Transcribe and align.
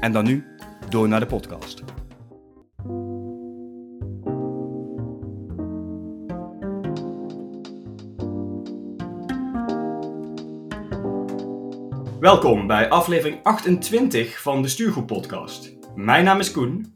En 0.00 0.12
dan 0.12 0.24
nu, 0.24 0.44
door 0.88 1.08
naar 1.08 1.20
de 1.20 1.26
podcast. 1.26 1.82
Welkom 12.20 12.66
bij 12.66 12.88
aflevering 12.88 13.38
28 13.42 14.42
van 14.42 14.62
de 14.62 14.68
Stuurgroep 14.68 15.06
podcast. 15.06 15.72
Mijn 15.94 16.24
naam 16.24 16.38
is 16.38 16.50
Koen. 16.50 16.94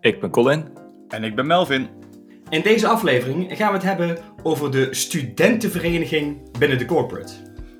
Ik 0.00 0.20
ben 0.20 0.30
Colin. 0.30 0.64
En 1.08 1.24
ik 1.24 1.34
ben 1.34 1.46
Melvin. 1.46 1.88
In 2.48 2.62
deze 2.62 2.88
aflevering 2.88 3.56
gaan 3.56 3.68
we 3.68 3.74
het 3.74 3.86
hebben 3.86 4.18
over 4.42 4.70
de 4.70 4.94
studentenvereniging 4.94 6.58
binnen 6.58 6.78
de 6.78 6.84
corporate. 6.84 7.32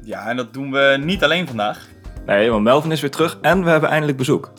Ja, 0.03 0.29
en 0.29 0.37
dat 0.37 0.55
doen 0.55 0.71
we 0.71 1.01
niet 1.05 1.25
alleen 1.25 1.47
vandaag. 1.47 1.89
Nee, 2.27 2.51
want 2.51 2.63
Melvin 2.63 2.93
is 2.93 3.01
weer 3.01 3.11
terug 3.11 3.39
en 3.41 3.65
we 3.65 3.71
hebben 3.71 3.91
eindelijk 3.91 4.19
bezoek. 4.19 4.53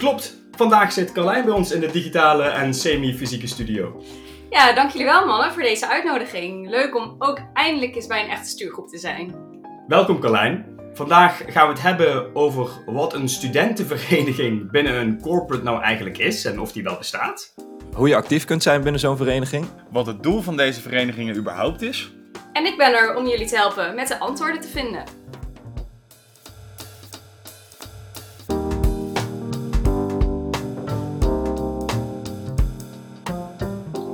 Klopt, 0.00 0.36
vandaag 0.56 0.92
zit 0.92 1.12
Carlijn 1.12 1.44
bij 1.44 1.54
ons 1.54 1.70
in 1.70 1.80
de 1.80 1.90
digitale 1.90 2.42
en 2.42 2.74
semi-fysieke 2.74 3.46
studio. 3.46 4.02
Ja, 4.50 4.72
dank 4.72 4.90
jullie 4.90 5.06
wel 5.06 5.26
mannen 5.26 5.52
voor 5.52 5.62
deze 5.62 5.88
uitnodiging. 5.88 6.68
Leuk 6.68 6.96
om 6.96 7.14
ook 7.18 7.40
eindelijk 7.52 7.94
eens 7.94 8.06
bij 8.06 8.24
een 8.24 8.30
echte 8.30 8.48
stuurgroep 8.48 8.88
te 8.88 8.98
zijn. 8.98 9.34
Welkom 9.86 10.20
Carlijn. 10.20 10.78
Vandaag 10.92 11.42
gaan 11.46 11.66
we 11.66 11.72
het 11.72 11.82
hebben 11.82 12.34
over 12.34 12.70
wat 12.86 13.14
een 13.14 13.28
studentenvereniging 13.28 14.70
binnen 14.70 14.94
een 14.94 15.20
corporate 15.20 15.64
nou 15.64 15.82
eigenlijk 15.82 16.18
is 16.18 16.44
en 16.44 16.60
of 16.60 16.72
die 16.72 16.82
wel 16.82 16.96
bestaat. 16.96 17.54
Hoe 17.94 18.08
je 18.08 18.16
actief 18.16 18.44
kunt 18.44 18.62
zijn 18.62 18.82
binnen 18.82 19.00
zo'n 19.00 19.16
vereniging. 19.16 19.66
Wat 19.90 20.06
het 20.06 20.22
doel 20.22 20.40
van 20.40 20.56
deze 20.56 20.80
verenigingen 20.80 21.36
überhaupt 21.36 21.82
is. 21.82 22.12
En 22.52 22.66
ik 22.66 22.76
ben 22.76 22.94
er 22.94 23.16
om 23.16 23.26
jullie 23.26 23.46
te 23.46 23.56
helpen 23.56 23.94
met 23.94 24.08
de 24.08 24.18
antwoorden 24.18 24.60
te 24.60 24.68
vinden. 24.68 25.04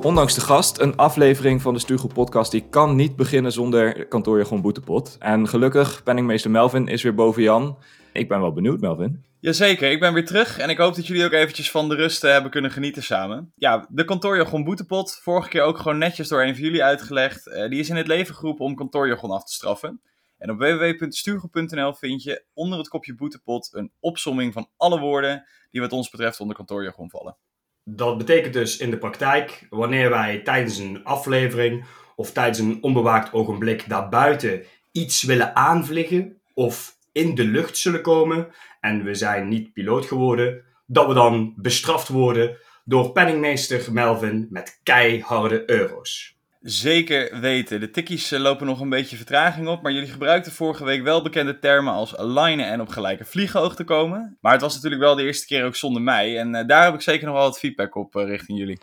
Ondanks 0.06 0.34
de 0.34 0.40
gast, 0.40 0.80
een 0.80 0.96
aflevering 0.96 1.62
van 1.62 1.74
de 1.74 1.80
Stuurgroep 1.80 2.12
podcast 2.12 2.50
die 2.50 2.68
kan 2.68 2.96
niet 2.96 3.16
beginnen 3.16 3.52
zonder 3.52 4.06
kantoorjargon 4.06 4.60
boetepot. 4.60 5.16
En 5.18 5.48
gelukkig, 5.48 6.02
penningmeester 6.02 6.50
Melvin 6.50 6.88
is 6.88 7.02
weer 7.02 7.14
boven 7.14 7.42
Jan. 7.42 7.78
Ik 8.12 8.28
ben 8.28 8.40
wel 8.40 8.52
benieuwd, 8.52 8.80
Melvin. 8.80 9.24
Jazeker, 9.40 9.90
ik 9.90 10.00
ben 10.00 10.14
weer 10.14 10.26
terug 10.26 10.58
en 10.58 10.70
ik 10.70 10.78
hoop 10.78 10.94
dat 10.94 11.06
jullie 11.06 11.24
ook 11.24 11.32
eventjes 11.32 11.70
van 11.70 11.88
de 11.88 11.94
rust 11.94 12.24
eh, 12.24 12.30
hebben 12.30 12.50
kunnen 12.50 12.70
genieten 12.70 13.02
samen. 13.02 13.52
Ja, 13.56 13.86
de 13.90 14.04
kantoorjargon 14.04 14.64
boetepot, 14.64 15.18
vorige 15.22 15.48
keer 15.48 15.62
ook 15.62 15.78
gewoon 15.78 15.98
netjes 15.98 16.28
door 16.28 16.42
een 16.42 16.54
van 16.54 16.64
jullie 16.64 16.84
uitgelegd. 16.84 17.46
Eh, 17.46 17.68
die 17.68 17.80
is 17.80 17.88
in 17.88 17.96
het 17.96 18.06
leven 18.06 18.34
geroepen 18.34 18.64
om 18.64 18.74
kantoorjargon 18.74 19.30
af 19.30 19.44
te 19.44 19.52
straffen. 19.52 20.00
En 20.38 20.50
op 20.50 20.58
www.stuurgroep.nl 20.58 21.94
vind 21.94 22.22
je 22.22 22.44
onder 22.54 22.78
het 22.78 22.88
kopje 22.88 23.14
boetepot 23.14 23.68
een 23.72 23.92
opsomming 24.00 24.52
van 24.52 24.68
alle 24.76 25.00
woorden 25.00 25.46
die 25.70 25.80
wat 25.80 25.92
ons 25.92 26.10
betreft 26.10 26.40
onder 26.40 26.56
kantoorjargon 26.56 27.10
vallen. 27.10 27.36
Dat 27.88 28.18
betekent 28.18 28.52
dus 28.52 28.76
in 28.76 28.90
de 28.90 28.98
praktijk, 28.98 29.66
wanneer 29.70 30.10
wij 30.10 30.38
tijdens 30.38 30.78
een 30.78 31.04
aflevering 31.04 31.84
of 32.16 32.32
tijdens 32.32 32.58
een 32.58 32.82
onbewaakt 32.82 33.32
ogenblik 33.32 33.88
daarbuiten 33.88 34.62
iets 34.92 35.22
willen 35.22 35.56
aanvliegen 35.56 36.40
of 36.54 36.96
in 37.12 37.34
de 37.34 37.44
lucht 37.44 37.76
zullen 37.76 38.02
komen 38.02 38.48
en 38.80 39.04
we 39.04 39.14
zijn 39.14 39.48
niet 39.48 39.72
piloot 39.72 40.06
geworden, 40.06 40.64
dat 40.86 41.06
we 41.06 41.14
dan 41.14 41.54
bestraft 41.56 42.08
worden 42.08 42.56
door 42.84 43.12
penningmeester 43.12 43.92
Melvin 43.92 44.46
met 44.50 44.80
keiharde 44.82 45.70
euro's. 45.70 46.35
Zeker 46.68 47.40
weten. 47.40 47.80
De 47.80 47.90
tikkies 47.90 48.32
eh, 48.32 48.40
lopen 48.40 48.66
nog 48.66 48.80
een 48.80 48.88
beetje 48.88 49.16
vertraging 49.16 49.68
op, 49.68 49.82
maar 49.82 49.92
jullie 49.92 50.08
gebruikten 50.08 50.52
vorige 50.52 50.84
week 50.84 51.02
wel 51.02 51.22
bekende 51.22 51.58
termen 51.58 51.92
als 51.92 52.16
alignen 52.16 52.66
en 52.66 52.80
op 52.80 52.88
gelijke 52.88 53.24
vlieghoog 53.24 53.76
te 53.76 53.84
komen. 53.84 54.38
Maar 54.40 54.52
het 54.52 54.60
was 54.60 54.74
natuurlijk 54.74 55.02
wel 55.02 55.14
de 55.14 55.22
eerste 55.22 55.46
keer 55.46 55.64
ook 55.64 55.76
zonder 55.76 56.02
mij 56.02 56.38
en 56.38 56.54
uh, 56.54 56.66
daar 56.66 56.84
heb 56.84 56.94
ik 56.94 57.00
zeker 57.00 57.26
nog 57.26 57.34
wel 57.34 57.44
wat 57.44 57.58
feedback 57.58 57.94
op 57.94 58.14
uh, 58.14 58.24
richting 58.24 58.58
jullie. 58.58 58.78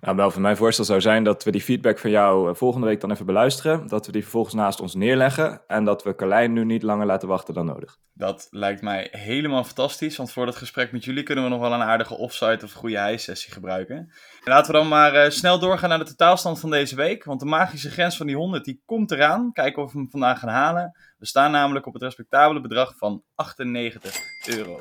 Nou, 0.00 0.16
Melvin, 0.16 0.42
mijn 0.42 0.56
voorstel 0.56 0.84
zou 0.84 1.00
zijn 1.00 1.24
dat 1.24 1.44
we 1.44 1.50
die 1.50 1.60
feedback 1.60 1.98
van 1.98 2.10
jou 2.10 2.56
volgende 2.56 2.86
week 2.86 3.00
dan 3.00 3.10
even 3.10 3.26
beluisteren. 3.26 3.86
Dat 3.86 4.06
we 4.06 4.12
die 4.12 4.22
vervolgens 4.22 4.54
naast 4.54 4.80
ons 4.80 4.94
neerleggen. 4.94 5.62
En 5.66 5.84
dat 5.84 6.02
we 6.02 6.14
Carlijn 6.14 6.52
nu 6.52 6.64
niet 6.64 6.82
langer 6.82 7.06
laten 7.06 7.28
wachten 7.28 7.54
dan 7.54 7.66
nodig. 7.66 7.98
Dat 8.12 8.46
lijkt 8.50 8.82
mij 8.82 9.08
helemaal 9.10 9.64
fantastisch. 9.64 10.16
Want 10.16 10.32
voor 10.32 10.46
dat 10.46 10.56
gesprek 10.56 10.92
met 10.92 11.04
jullie 11.04 11.22
kunnen 11.22 11.44
we 11.44 11.50
nog 11.50 11.60
wel 11.60 11.72
een 11.72 11.82
aardige 11.82 12.14
offsite 12.14 12.64
of 12.64 12.72
goede 12.72 13.00
high-sessie 13.06 13.52
gebruiken. 13.52 13.96
En 13.96 14.52
laten 14.52 14.72
we 14.72 14.78
dan 14.78 14.88
maar 14.88 15.14
uh, 15.14 15.30
snel 15.30 15.58
doorgaan 15.58 15.88
naar 15.88 15.98
de 15.98 16.04
totaalstand 16.04 16.60
van 16.60 16.70
deze 16.70 16.96
week. 16.96 17.24
Want 17.24 17.40
de 17.40 17.46
magische 17.46 17.90
grens 17.90 18.16
van 18.16 18.26
die 18.26 18.36
100 18.36 18.64
die 18.64 18.82
komt 18.84 19.10
eraan. 19.10 19.52
Kijken 19.52 19.82
of 19.82 19.92
we 19.92 19.98
hem 19.98 20.10
vandaag 20.10 20.38
gaan 20.38 20.48
halen. 20.48 20.96
We 21.18 21.26
staan 21.26 21.50
namelijk 21.50 21.86
op 21.86 21.92
het 21.92 22.02
respectabele 22.02 22.60
bedrag 22.60 22.96
van 22.96 23.22
98 23.34 24.14
euro. 24.46 24.80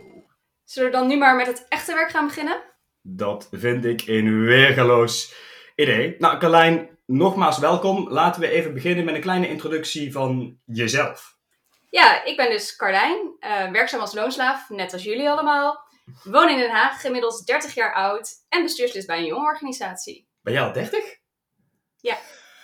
Zullen 0.63 0.91
we 0.91 0.97
dan 0.97 1.07
nu 1.07 1.17
maar 1.17 1.35
met 1.35 1.47
het 1.47 1.65
echte 1.69 1.93
werk 1.93 2.09
gaan 2.09 2.27
beginnen? 2.27 2.74
Dat 3.07 3.47
vind 3.51 3.85
ik 3.85 4.03
een 4.07 4.45
weergaloos 4.45 5.33
idee. 5.75 6.15
Nou, 6.19 6.37
Carlijn, 6.39 6.89
nogmaals 7.05 7.59
welkom. 7.59 8.09
Laten 8.09 8.41
we 8.41 8.49
even 8.49 8.73
beginnen 8.73 9.05
met 9.05 9.15
een 9.15 9.21
kleine 9.21 9.49
introductie 9.49 10.11
van 10.11 10.59
jezelf. 10.65 11.37
Ja, 11.89 12.23
ik 12.23 12.37
ben 12.37 12.49
dus 12.49 12.75
Carlijn, 12.75 13.35
uh, 13.39 13.71
werkzaam 13.71 13.99
als 13.99 14.13
loonslaaf, 14.13 14.69
net 14.69 14.93
als 14.93 15.03
jullie 15.03 15.29
allemaal. 15.29 15.83
Woon 16.23 16.49
in 16.49 16.57
Den 16.57 16.69
Haag, 16.69 17.03
inmiddels 17.03 17.43
30 17.43 17.73
jaar 17.73 17.93
oud 17.93 18.29
en 18.49 18.63
bestuurslid 18.63 19.05
bij 19.05 19.17
een 19.17 19.25
jonge 19.25 19.45
organisatie. 19.45 20.27
Ben 20.41 20.53
jij 20.53 20.61
al 20.63 20.73
30? 20.73 20.99
Ja. 21.97 22.17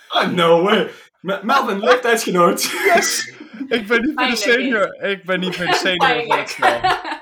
Oh, 0.08 0.28
no 0.28 0.62
way. 0.62 0.90
Melvin, 1.20 1.78
leeftijdsgenoot. 1.88 2.62
Yes! 2.62 3.34
ik 3.68 3.86
ben 3.86 4.02
niet 4.02 4.14
meer 4.14 4.30
de 4.30 4.36
senior. 4.36 5.02
Ik 5.02 5.24
ben 5.24 5.40
niet 5.40 5.58
meer 5.58 5.66
de 5.66 5.74
senior. 5.86 7.21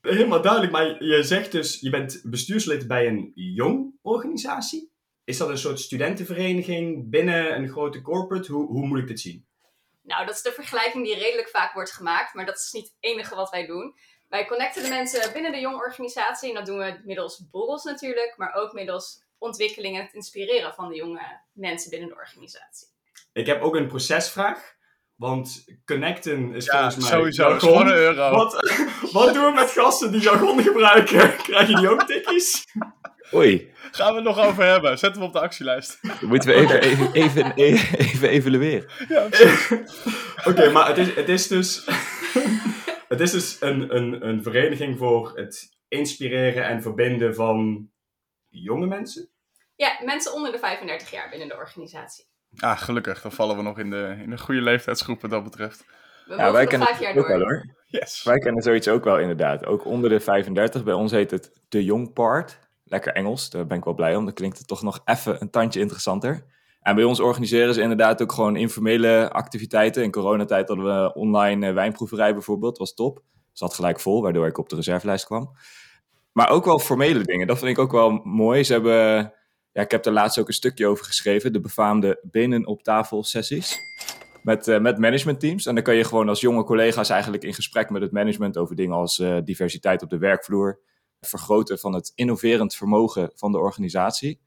Helemaal 0.00 0.42
duidelijk, 0.42 0.72
maar 0.72 1.04
je 1.04 1.22
zegt 1.22 1.52
dus, 1.52 1.80
je 1.80 1.90
bent 1.90 2.20
bestuurslid 2.24 2.86
bij 2.86 3.06
een 3.06 3.32
jong 3.34 3.98
organisatie. 4.02 4.92
Is 5.24 5.36
dat 5.36 5.48
een 5.48 5.58
soort 5.58 5.80
studentenvereniging 5.80 7.10
binnen 7.10 7.56
een 7.56 7.68
grote 7.68 8.02
corporate? 8.02 8.52
Hoe, 8.52 8.66
hoe 8.66 8.86
moet 8.86 8.98
ik 8.98 9.06
dit 9.06 9.20
zien? 9.20 9.46
Nou, 10.02 10.26
dat 10.26 10.34
is 10.34 10.42
de 10.42 10.52
vergelijking 10.52 11.04
die 11.04 11.14
redelijk 11.14 11.48
vaak 11.48 11.72
wordt 11.72 11.92
gemaakt, 11.92 12.34
maar 12.34 12.46
dat 12.46 12.56
is 12.56 12.72
niet 12.72 12.84
het 12.84 12.96
enige 13.00 13.34
wat 13.34 13.50
wij 13.50 13.66
doen. 13.66 13.94
Wij 14.28 14.46
connecten 14.46 14.82
de 14.82 14.88
mensen 14.88 15.32
binnen 15.32 15.52
de 15.52 15.60
jong 15.60 15.76
organisatie 15.76 16.48
en 16.48 16.54
dat 16.54 16.66
doen 16.66 16.78
we 16.78 17.00
middels 17.04 17.48
borrels 17.50 17.84
natuurlijk, 17.84 18.34
maar 18.36 18.54
ook 18.54 18.72
middels 18.72 19.22
ontwikkeling 19.38 19.96
en 19.96 20.02
het 20.02 20.14
inspireren 20.14 20.74
van 20.74 20.88
de 20.88 20.96
jonge 20.96 21.40
mensen 21.52 21.90
binnen 21.90 22.08
de 22.08 22.14
organisatie. 22.14 22.88
Ik 23.32 23.46
heb 23.46 23.62
ook 23.62 23.74
een 23.74 23.88
procesvraag. 23.88 24.78
Want 25.20 25.64
connecten 25.84 26.54
is 26.54 26.64
ja, 26.64 26.72
volgens 26.72 26.96
mij. 26.96 27.18
Sowieso, 27.18 27.42
jargon. 27.42 27.68
gewoon 27.68 27.86
een 27.86 27.94
euro. 27.94 28.30
Wat, 28.30 28.52
wat 29.12 29.34
doen 29.34 29.44
we 29.44 29.52
met 29.54 29.70
gasten 29.70 30.12
die 30.12 30.20
jargon 30.20 30.62
gebruiken? 30.62 31.36
Krijg 31.42 31.68
je 31.68 31.76
die 31.76 31.90
ook 31.90 32.02
tikkies? 32.02 32.66
Oei. 33.34 33.72
Gaan 33.90 34.08
we 34.08 34.14
het 34.14 34.24
nog 34.24 34.46
over 34.46 34.64
hebben. 34.64 34.98
Zet 34.98 35.14
hem 35.14 35.24
op 35.24 35.32
de 35.32 35.40
actielijst. 35.40 35.98
Moeten 36.20 36.48
we 36.48 36.54
even, 36.54 36.80
even, 37.12 37.54
even, 37.54 37.98
even 37.98 38.28
evalueren. 38.28 38.90
Ja, 39.08 39.24
Oké, 39.24 40.48
okay, 40.48 40.70
maar 40.70 40.88
het 40.88 40.98
is, 40.98 41.14
het 41.14 41.28
is 41.28 41.46
dus. 41.46 41.84
het 43.08 43.20
is 43.20 43.30
dus 43.30 43.56
een, 43.60 43.96
een, 43.96 44.26
een 44.26 44.42
vereniging 44.42 44.98
voor 44.98 45.32
het 45.34 45.76
inspireren 45.88 46.64
en 46.64 46.82
verbinden 46.82 47.34
van 47.34 47.90
jonge 48.48 48.86
mensen? 48.86 49.30
Ja, 49.76 49.98
mensen 50.04 50.32
onder 50.32 50.52
de 50.52 50.58
35 50.58 51.10
jaar 51.10 51.30
binnen 51.30 51.48
de 51.48 51.56
organisatie. 51.56 52.29
Ah, 52.56 52.78
gelukkig. 52.78 53.22
Dan 53.22 53.32
vallen 53.32 53.56
we 53.56 53.62
nog 53.62 53.78
in 53.78 53.90
de, 53.90 54.16
in 54.22 54.30
de 54.30 54.38
goede 54.38 54.60
leeftijdsgroep 54.60 55.20
wat 55.20 55.30
dat 55.30 55.44
betreft. 55.44 55.84
We 56.26 56.36
ja, 56.36 56.52
wij 56.52 56.66
kennen 56.66 56.88
het 56.88 57.16
ook 57.16 57.26
wel 57.26 57.40
hoor. 57.40 57.74
Yes. 57.86 58.22
Wij 58.22 58.38
kennen 58.38 58.62
zoiets 58.62 58.88
ook 58.88 59.04
wel 59.04 59.18
inderdaad. 59.18 59.66
Ook 59.66 59.84
onder 59.84 60.10
de 60.10 60.20
35. 60.20 60.84
Bij 60.84 60.94
ons 60.94 61.12
heet 61.12 61.30
het 61.30 61.60
de 61.68 61.84
Young 61.84 62.12
Part. 62.12 62.58
Lekker 62.84 63.12
Engels, 63.12 63.50
daar 63.50 63.66
ben 63.66 63.78
ik 63.78 63.84
wel 63.84 63.94
blij 63.94 64.16
om. 64.16 64.24
Dan 64.24 64.34
klinkt 64.34 64.58
het 64.58 64.66
toch 64.66 64.82
nog 64.82 65.00
even 65.04 65.36
een 65.40 65.50
tandje 65.50 65.80
interessanter. 65.80 66.44
En 66.80 66.94
bij 66.94 67.04
ons 67.04 67.20
organiseren 67.20 67.74
ze 67.74 67.80
inderdaad 67.80 68.22
ook 68.22 68.32
gewoon 68.32 68.56
informele 68.56 69.30
activiteiten. 69.32 70.02
In 70.02 70.10
coronatijd 70.10 70.68
hadden 70.68 70.86
we 70.86 71.14
online 71.14 71.72
wijnproeverij 71.72 72.32
bijvoorbeeld, 72.32 72.78
was 72.78 72.94
top. 72.94 73.22
Zat 73.52 73.74
gelijk 73.74 74.00
vol, 74.00 74.22
waardoor 74.22 74.46
ik 74.46 74.58
op 74.58 74.68
de 74.68 74.76
reservelijst 74.76 75.24
kwam. 75.24 75.50
Maar 76.32 76.50
ook 76.50 76.64
wel 76.64 76.78
formele 76.78 77.22
dingen, 77.22 77.46
dat 77.46 77.58
vind 77.58 77.70
ik 77.70 77.78
ook 77.78 77.92
wel 77.92 78.10
mooi. 78.24 78.64
Ze 78.64 78.72
hebben 78.72 79.32
ja, 79.72 79.82
ik 79.82 79.90
heb 79.90 80.06
er 80.06 80.12
laatst 80.12 80.38
ook 80.38 80.48
een 80.48 80.54
stukje 80.54 80.86
over 80.86 81.04
geschreven, 81.04 81.52
de 81.52 81.60
befaamde 81.60 82.20
benen 82.22 82.66
op 82.66 82.82
tafel 82.82 83.24
sessies. 83.24 83.78
met, 84.42 84.68
uh, 84.68 84.78
met 84.78 84.98
managementteams. 84.98 85.66
En 85.66 85.74
dan 85.74 85.84
kan 85.84 85.94
je 85.94 86.04
gewoon 86.04 86.28
als 86.28 86.40
jonge 86.40 86.64
collega's 86.64 87.10
eigenlijk 87.10 87.44
in 87.44 87.54
gesprek 87.54 87.90
met 87.90 88.02
het 88.02 88.12
management 88.12 88.56
over 88.56 88.76
dingen 88.76 88.96
als 88.96 89.18
uh, 89.18 89.38
diversiteit 89.44 90.02
op 90.02 90.10
de 90.10 90.18
werkvloer, 90.18 90.80
vergroten 91.20 91.78
van 91.78 91.92
het 91.94 92.12
innoverend 92.14 92.74
vermogen 92.74 93.32
van 93.34 93.52
de 93.52 93.58
organisatie. 93.58 94.40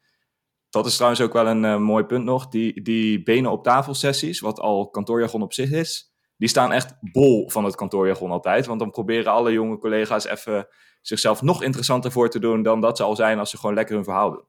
Dat 0.70 0.86
is 0.86 0.94
trouwens 0.94 1.22
ook 1.22 1.34
wel 1.34 1.48
een 1.48 1.64
uh, 1.64 1.78
mooi 1.78 2.04
punt 2.04 2.24
nog. 2.24 2.48
Die, 2.48 2.82
die 2.82 3.24
benen 3.24 3.52
op 3.52 3.64
tafel 3.64 3.94
sessies, 3.94 4.40
wat 4.40 4.60
al 4.60 4.90
kantoorjargon 4.90 5.42
op 5.42 5.54
zich 5.54 5.72
is, 5.72 6.14
die 6.38 6.50
staan 6.50 6.72
echt 6.72 6.96
bol 7.12 7.50
van 7.50 7.64
het 7.64 7.76
kantoorjargon 7.76 8.32
altijd. 8.32 8.66
Want 8.66 8.80
dan 8.80 8.92
proberen 8.92 9.32
alle 9.32 9.52
jonge 9.52 9.78
collega's 9.78 10.26
even 10.26 10.68
zichzelf 11.02 11.42
nog 11.42 11.64
interessanter 11.64 12.12
voor 12.12 12.30
te 12.30 12.40
doen 12.40 12.64
dan 12.64 12.82
dat 12.82 12.98
ze 12.98 13.04
al 13.04 13.16
zijn 13.16 13.40
als 13.40 13.50
ze 13.50 13.58
gewoon 13.58 13.76
lekker 13.76 13.96
hun 13.96 14.04
verhaal 14.04 14.32
doen. 14.32 14.46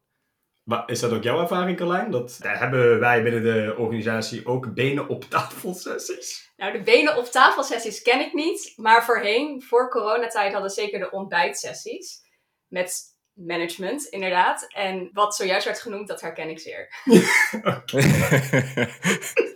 Maar 0.65 0.83
is 0.87 1.01
dat 1.01 1.13
ook 1.13 1.23
jouw 1.23 1.41
ervaring, 1.41 1.77
Carlijn? 1.77 2.11
Dat 2.11 2.37
daar 2.41 2.59
hebben 2.59 3.01
wij 3.01 3.23
binnen 3.23 3.43
de 3.43 3.75
organisatie 3.79 4.47
ook 4.47 4.75
benen 4.75 5.09
op 5.09 5.25
tafel 5.25 5.75
sessies? 5.75 6.53
Nou, 6.57 6.73
de 6.73 6.83
benen 6.83 7.17
op 7.17 7.25
tafel 7.25 7.63
sessies 7.63 8.03
ken 8.03 8.21
ik 8.21 8.33
niet. 8.33 8.73
Maar 8.77 9.05
voorheen, 9.05 9.63
voor 9.63 9.91
coronatijd, 9.91 10.53
hadden 10.53 10.71
we 10.71 10.81
zeker 10.81 10.99
de 10.99 11.11
ontbijtsessies. 11.11 12.23
Met 12.69 13.03
management, 13.33 14.05
inderdaad. 14.05 14.73
En 14.75 15.11
wat 15.13 15.37
zojuist 15.37 15.65
werd 15.65 15.81
genoemd, 15.81 16.09
dat 16.09 16.21
herken 16.21 16.49
ik 16.49 16.59
zeer. 16.59 16.89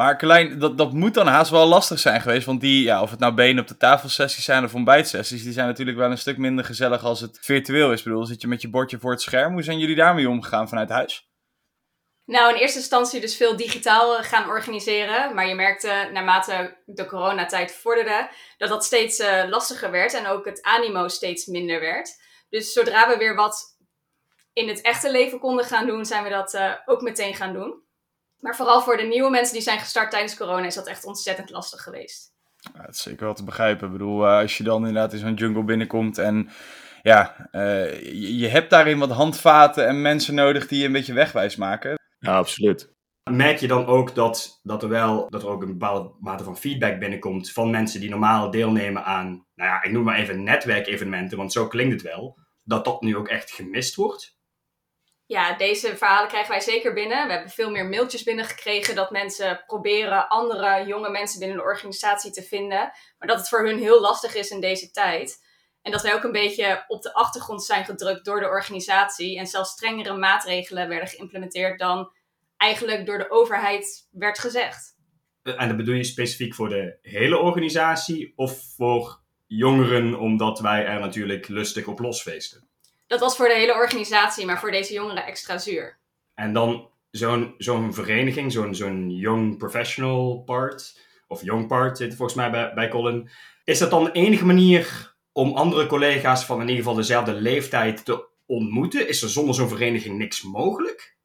Maar 0.00 0.18
Carlijn, 0.18 0.58
dat, 0.58 0.78
dat 0.78 0.92
moet 0.92 1.14
dan 1.14 1.26
haast 1.26 1.50
wel 1.50 1.66
lastig 1.66 1.98
zijn 1.98 2.20
geweest. 2.20 2.46
Want 2.46 2.60
die, 2.60 2.82
ja, 2.82 3.02
of 3.02 3.10
het 3.10 3.18
nou 3.18 3.34
benen 3.34 3.62
op 3.62 3.68
de 3.68 3.76
tafelsessies 3.76 4.44
zijn 4.44 4.64
of 4.64 4.74
ontbijtsessies, 4.74 5.42
die 5.42 5.52
zijn 5.52 5.66
natuurlijk 5.66 5.96
wel 5.96 6.10
een 6.10 6.18
stuk 6.18 6.38
minder 6.38 6.64
gezellig 6.64 7.04
als 7.04 7.20
het 7.20 7.38
virtueel 7.40 7.92
is. 7.92 7.98
Ik 7.98 8.04
bedoel, 8.04 8.24
zit 8.24 8.40
je 8.40 8.48
met 8.48 8.62
je 8.62 8.70
bordje 8.70 8.98
voor 8.98 9.10
het 9.10 9.20
scherm. 9.20 9.52
Hoe 9.52 9.62
zijn 9.62 9.78
jullie 9.78 9.96
daarmee 9.96 10.28
omgegaan 10.28 10.68
vanuit 10.68 10.88
huis? 10.88 11.28
Nou, 12.24 12.54
in 12.54 12.60
eerste 12.60 12.78
instantie 12.78 13.20
dus 13.20 13.36
veel 13.36 13.56
digitaal 13.56 14.18
eh, 14.18 14.24
gaan 14.24 14.48
organiseren. 14.48 15.34
Maar 15.34 15.48
je 15.48 15.54
merkte 15.54 16.08
naarmate 16.12 16.82
de 16.84 17.06
coronatijd 17.06 17.72
vorderde, 17.72 18.30
dat 18.58 18.68
dat 18.68 18.84
steeds 18.84 19.20
uh, 19.20 19.44
lastiger 19.48 19.90
werd. 19.90 20.14
En 20.14 20.26
ook 20.26 20.44
het 20.44 20.62
animo 20.62 21.08
steeds 21.08 21.46
minder 21.46 21.80
werd. 21.80 22.10
Dus 22.48 22.72
zodra 22.72 23.08
we 23.08 23.16
weer 23.16 23.34
wat 23.34 23.76
in 24.52 24.68
het 24.68 24.80
echte 24.80 25.10
leven 25.10 25.38
konden 25.38 25.64
gaan 25.64 25.86
doen, 25.86 26.04
zijn 26.04 26.24
we 26.24 26.30
dat 26.30 26.54
uh, 26.54 26.74
ook 26.84 27.00
meteen 27.00 27.34
gaan 27.34 27.52
doen. 27.52 27.88
Maar 28.40 28.56
vooral 28.56 28.82
voor 28.82 28.96
de 28.96 29.02
nieuwe 29.02 29.30
mensen 29.30 29.54
die 29.54 29.62
zijn 29.62 29.78
gestart 29.78 30.10
tijdens 30.10 30.36
corona 30.36 30.66
is 30.66 30.74
dat 30.74 30.86
echt 30.86 31.04
ontzettend 31.04 31.50
lastig 31.50 31.82
geweest. 31.82 32.32
Ja, 32.56 32.82
dat 32.82 32.94
is 32.94 33.02
zeker 33.02 33.24
wel 33.24 33.34
te 33.34 33.44
begrijpen. 33.44 33.86
Ik 33.86 33.92
bedoel, 33.92 34.26
uh, 34.26 34.38
als 34.38 34.56
je 34.56 34.64
dan 34.64 34.86
inderdaad 34.86 35.12
in 35.12 35.18
zo'n 35.18 35.34
jungle 35.34 35.64
binnenkomt 35.64 36.18
en 36.18 36.50
ja, 37.02 37.48
uh, 37.52 38.00
je, 38.02 38.38
je, 38.38 38.48
hebt 38.48 38.70
daarin 38.70 38.98
wat 38.98 39.10
handvaten 39.10 39.86
en 39.86 40.02
mensen 40.02 40.34
nodig 40.34 40.66
die 40.66 40.78
je 40.78 40.86
een 40.86 40.92
beetje 40.92 41.12
wegwijs 41.12 41.56
maken. 41.56 41.98
Ja, 42.18 42.36
absoluut. 42.36 42.92
Merk 43.30 43.58
je 43.58 43.66
dan 43.66 43.86
ook 43.86 44.14
dat, 44.14 44.60
dat, 44.62 44.82
er 44.82 44.88
wel, 44.88 45.30
dat 45.30 45.42
er 45.42 45.48
ook 45.48 45.62
een 45.62 45.78
bepaalde 45.78 46.14
mate 46.20 46.44
van 46.44 46.56
feedback 46.56 46.98
binnenkomt 46.98 47.52
van 47.52 47.70
mensen 47.70 48.00
die 48.00 48.10
normaal 48.10 48.50
deelnemen 48.50 49.04
aan, 49.04 49.46
nou 49.54 49.70
ja, 49.70 49.82
ik 49.82 49.92
noem 49.92 50.04
maar 50.04 50.18
even 50.18 50.42
netwerkevenementen, 50.42 51.38
want 51.38 51.52
zo 51.52 51.66
klinkt 51.66 51.92
het 51.92 52.02
wel, 52.02 52.38
dat 52.62 52.84
dat 52.84 53.00
nu 53.00 53.16
ook 53.16 53.28
echt 53.28 53.50
gemist 53.50 53.94
wordt? 53.94 54.38
Ja, 55.30 55.56
deze 55.56 55.96
verhalen 55.96 56.28
krijgen 56.28 56.50
wij 56.50 56.60
zeker 56.60 56.92
binnen. 56.92 57.26
We 57.26 57.32
hebben 57.32 57.50
veel 57.50 57.70
meer 57.70 57.86
mailtjes 57.86 58.22
binnengekregen 58.22 58.94
dat 58.94 59.10
mensen 59.10 59.62
proberen 59.66 60.28
andere 60.28 60.84
jonge 60.86 61.10
mensen 61.10 61.38
binnen 61.38 61.56
de 61.56 61.62
organisatie 61.62 62.30
te 62.30 62.42
vinden. 62.42 62.92
Maar 63.18 63.28
dat 63.28 63.38
het 63.38 63.48
voor 63.48 63.66
hun 63.66 63.78
heel 63.78 64.00
lastig 64.00 64.34
is 64.34 64.50
in 64.50 64.60
deze 64.60 64.90
tijd. 64.90 65.44
En 65.82 65.92
dat 65.92 66.02
wij 66.02 66.14
ook 66.14 66.22
een 66.24 66.32
beetje 66.32 66.84
op 66.86 67.02
de 67.02 67.14
achtergrond 67.14 67.64
zijn 67.64 67.84
gedrukt 67.84 68.24
door 68.24 68.40
de 68.40 68.46
organisatie. 68.46 69.38
En 69.38 69.46
zelfs 69.46 69.70
strengere 69.70 70.16
maatregelen 70.16 70.88
werden 70.88 71.08
geïmplementeerd 71.08 71.78
dan 71.78 72.12
eigenlijk 72.56 73.06
door 73.06 73.18
de 73.18 73.30
overheid 73.30 74.08
werd 74.10 74.38
gezegd. 74.38 74.96
En 75.42 75.68
dat 75.68 75.76
bedoel 75.76 75.94
je 75.94 76.04
specifiek 76.04 76.54
voor 76.54 76.68
de 76.68 76.98
hele 77.02 77.38
organisatie 77.38 78.32
of 78.36 78.74
voor 78.76 79.20
jongeren, 79.46 80.18
omdat 80.18 80.60
wij 80.60 80.86
er 80.86 81.00
natuurlijk 81.00 81.48
lustig 81.48 81.86
op 81.86 81.98
losfeesten? 81.98 82.69
Dat 83.10 83.20
was 83.20 83.36
voor 83.36 83.48
de 83.48 83.54
hele 83.54 83.74
organisatie, 83.74 84.46
maar 84.46 84.60
voor 84.60 84.70
deze 84.70 84.92
jongeren 84.92 85.26
extra 85.26 85.58
zuur. 85.58 85.98
En 86.34 86.52
dan 86.52 86.90
zo'n 87.10 87.54
zo'n 87.58 87.94
vereniging, 87.94 88.52
zo'n 88.52 88.74
zo'n 88.74 89.10
young 89.10 89.58
professional 89.58 90.42
part, 90.44 90.98
of 91.28 91.42
young 91.42 91.66
part 91.66 91.96
zit 91.96 92.14
volgens 92.14 92.36
mij 92.36 92.50
bij, 92.50 92.74
bij 92.74 92.88
Colin. 92.88 93.30
Is 93.64 93.78
dat 93.78 93.90
dan 93.90 94.04
de 94.04 94.12
enige 94.12 94.46
manier 94.46 95.14
om 95.32 95.52
andere 95.52 95.86
collega's 95.86 96.44
van 96.44 96.56
in 96.56 96.68
ieder 96.68 96.76
geval 96.76 96.94
dezelfde 96.94 97.32
leeftijd 97.32 98.04
te 98.04 98.26
ontmoeten? 98.46 99.08
Is 99.08 99.22
er 99.22 99.28
zonder 99.28 99.54
zo'n 99.54 99.68
vereniging 99.68 100.18
niks 100.18 100.42
mogelijk? 100.42 101.16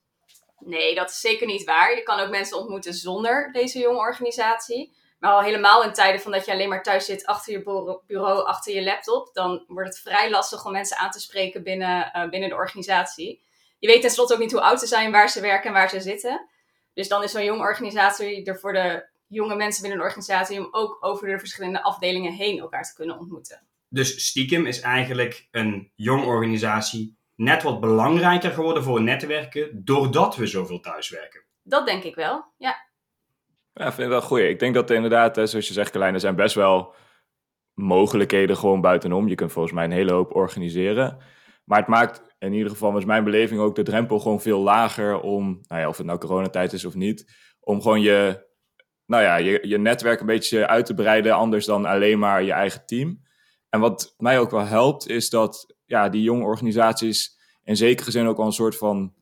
Nee, 0.59 0.95
dat 0.95 1.09
is 1.09 1.19
zeker 1.19 1.47
niet 1.47 1.63
waar. 1.63 1.95
Je 1.95 2.03
kan 2.03 2.19
ook 2.19 2.29
mensen 2.29 2.57
ontmoeten 2.57 2.93
zonder 2.93 3.49
deze 3.51 3.79
jonge 3.79 3.99
organisatie. 3.99 4.95
Al 5.25 5.41
helemaal 5.41 5.83
in 5.83 5.93
tijden 5.93 6.21
van 6.21 6.31
dat 6.31 6.45
je 6.45 6.51
alleen 6.51 6.69
maar 6.69 6.83
thuis 6.83 7.05
zit 7.05 7.25
achter 7.25 7.53
je 7.53 7.99
bureau, 8.07 8.45
achter 8.45 8.73
je 8.73 8.83
laptop, 8.83 9.29
dan 9.33 9.63
wordt 9.67 9.89
het 9.89 9.99
vrij 9.99 10.29
lastig 10.29 10.65
om 10.65 10.71
mensen 10.71 10.97
aan 10.97 11.11
te 11.11 11.19
spreken 11.19 11.63
binnen, 11.63 12.11
uh, 12.15 12.29
binnen 12.29 12.49
de 12.49 12.55
organisatie. 12.55 13.43
Je 13.79 13.87
weet 13.87 14.01
tenslotte 14.01 14.33
ook 14.33 14.39
niet 14.39 14.51
hoe 14.51 14.61
oud 14.61 14.79
ze 14.79 14.87
zijn, 14.87 15.11
waar 15.11 15.29
ze 15.29 15.41
werken 15.41 15.67
en 15.67 15.73
waar 15.73 15.89
ze 15.89 15.99
zitten. 15.99 16.49
Dus 16.93 17.07
dan 17.07 17.23
is 17.23 17.31
zo'n 17.31 17.43
jonge 17.43 17.61
organisatie 17.61 18.45
er 18.45 18.59
voor 18.59 18.73
de 18.73 19.05
jonge 19.27 19.55
mensen 19.55 19.81
binnen 19.81 19.99
de 19.99 20.05
organisatie 20.05 20.59
om 20.59 20.67
ook 20.71 20.97
over 20.99 21.27
de 21.27 21.39
verschillende 21.39 21.83
afdelingen 21.83 22.33
heen 22.33 22.59
elkaar 22.59 22.83
te 22.83 22.95
kunnen 22.95 23.19
ontmoeten. 23.19 23.67
Dus 23.89 24.27
stiekem 24.27 24.65
is 24.65 24.79
eigenlijk 24.81 25.47
een 25.51 25.91
jong 25.95 26.25
organisatie 26.25 27.17
net 27.35 27.63
wat 27.63 27.79
belangrijker 27.79 28.51
geworden 28.51 28.83
voor 28.83 29.01
netwerken 29.01 29.85
doordat 29.85 30.35
we 30.35 30.47
zoveel 30.47 30.79
thuiswerken. 30.79 31.43
Dat 31.63 31.85
denk 31.85 32.03
ik 32.03 32.15
wel, 32.15 32.45
ja. 32.57 32.84
Ja, 33.77 33.85
vind 33.85 34.01
ik 34.01 34.07
wel 34.07 34.21
goed. 34.21 34.39
Ik 34.39 34.59
denk 34.59 34.73
dat 34.73 34.89
er 34.89 34.95
inderdaad, 34.95 35.35
zoals 35.35 35.67
je 35.67 35.73
zegt, 35.73 35.91
Carlijn, 35.91 36.13
er 36.13 36.19
zijn 36.19 36.35
best 36.35 36.55
wel 36.55 36.93
mogelijkheden 37.73 38.57
gewoon 38.57 38.81
buitenom. 38.81 39.27
Je 39.27 39.35
kunt 39.35 39.51
volgens 39.51 39.73
mij 39.73 39.83
een 39.83 39.91
hele 39.91 40.11
hoop 40.11 40.35
organiseren. 40.35 41.17
Maar 41.65 41.79
het 41.79 41.87
maakt 41.87 42.35
in 42.39 42.53
ieder 42.53 42.71
geval, 42.71 42.93
was 42.93 43.05
mijn 43.05 43.23
beleving 43.23 43.59
ook, 43.59 43.75
de 43.75 43.83
drempel 43.83 44.19
gewoon 44.19 44.41
veel 44.41 44.59
lager 44.59 45.19
om, 45.19 45.61
nou 45.67 45.81
ja, 45.81 45.87
of 45.87 45.97
het 45.97 46.05
nou 46.05 46.19
coronatijd 46.19 46.73
is 46.73 46.85
of 46.85 46.95
niet, 46.95 47.33
om 47.59 47.81
gewoon 47.81 48.01
je, 48.01 48.47
nou 49.05 49.23
ja, 49.23 49.35
je, 49.35 49.67
je 49.67 49.77
netwerk 49.77 50.19
een 50.19 50.25
beetje 50.25 50.67
uit 50.67 50.85
te 50.85 50.93
breiden, 50.93 51.33
anders 51.33 51.65
dan 51.65 51.85
alleen 51.85 52.19
maar 52.19 52.43
je 52.43 52.51
eigen 52.51 52.85
team. 52.85 53.21
En 53.69 53.79
wat 53.79 54.13
mij 54.17 54.39
ook 54.39 54.51
wel 54.51 54.65
helpt, 54.65 55.07
is 55.07 55.29
dat 55.29 55.75
ja, 55.85 56.09
die 56.09 56.23
jonge 56.23 56.43
organisaties 56.43 57.37
in 57.63 57.77
zekere 57.77 58.11
zin 58.11 58.27
ook 58.27 58.37
al 58.37 58.45
een 58.45 58.51
soort 58.51 58.77
van 58.77 59.13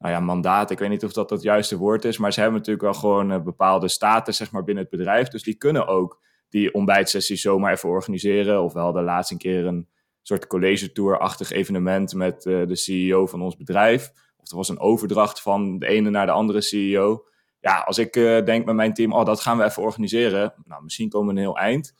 nou 0.00 0.14
ja, 0.14 0.20
mandaat. 0.20 0.70
Ik 0.70 0.78
weet 0.78 0.88
niet 0.88 1.04
of 1.04 1.12
dat 1.12 1.30
het 1.30 1.42
juiste 1.42 1.76
woord 1.76 2.04
is, 2.04 2.18
maar 2.18 2.32
ze 2.32 2.40
hebben 2.40 2.58
natuurlijk 2.58 2.84
wel 2.84 2.94
gewoon 2.94 3.30
een 3.30 3.42
bepaalde 3.42 3.88
status 3.88 4.36
zeg 4.36 4.50
maar, 4.50 4.64
binnen 4.64 4.82
het 4.82 4.92
bedrijf. 4.92 5.28
Dus 5.28 5.42
die 5.42 5.54
kunnen 5.54 5.86
ook 5.86 6.22
die 6.48 6.74
ontbijtsessies 6.74 7.40
zomaar 7.40 7.72
even 7.72 7.88
organiseren. 7.88 8.62
Of 8.62 8.72
we 8.72 8.78
hadden 8.78 9.04
laatst 9.04 9.30
een 9.30 9.38
keer 9.38 9.66
een 9.66 9.88
soort 10.22 10.46
college 10.46 10.92
tour-achtig 10.92 11.50
evenement 11.50 12.14
met 12.14 12.44
uh, 12.44 12.66
de 12.66 12.76
CEO 12.76 13.26
van 13.26 13.42
ons 13.42 13.56
bedrijf. 13.56 14.10
Of 14.36 14.50
er 14.50 14.56
was 14.56 14.68
een 14.68 14.80
overdracht 14.80 15.42
van 15.42 15.78
de 15.78 15.86
ene 15.86 16.10
naar 16.10 16.26
de 16.26 16.32
andere 16.32 16.60
CEO. 16.60 17.24
Ja, 17.60 17.78
als 17.78 17.98
ik 17.98 18.16
uh, 18.16 18.44
denk 18.44 18.64
met 18.64 18.74
mijn 18.74 18.94
team, 18.94 19.12
oh, 19.12 19.24
dat 19.24 19.40
gaan 19.40 19.58
we 19.58 19.64
even 19.64 19.82
organiseren. 19.82 20.54
Nou, 20.64 20.82
misschien 20.82 21.08
komen 21.08 21.34
we 21.34 21.40
een 21.40 21.46
heel 21.46 21.58
eind. 21.58 21.94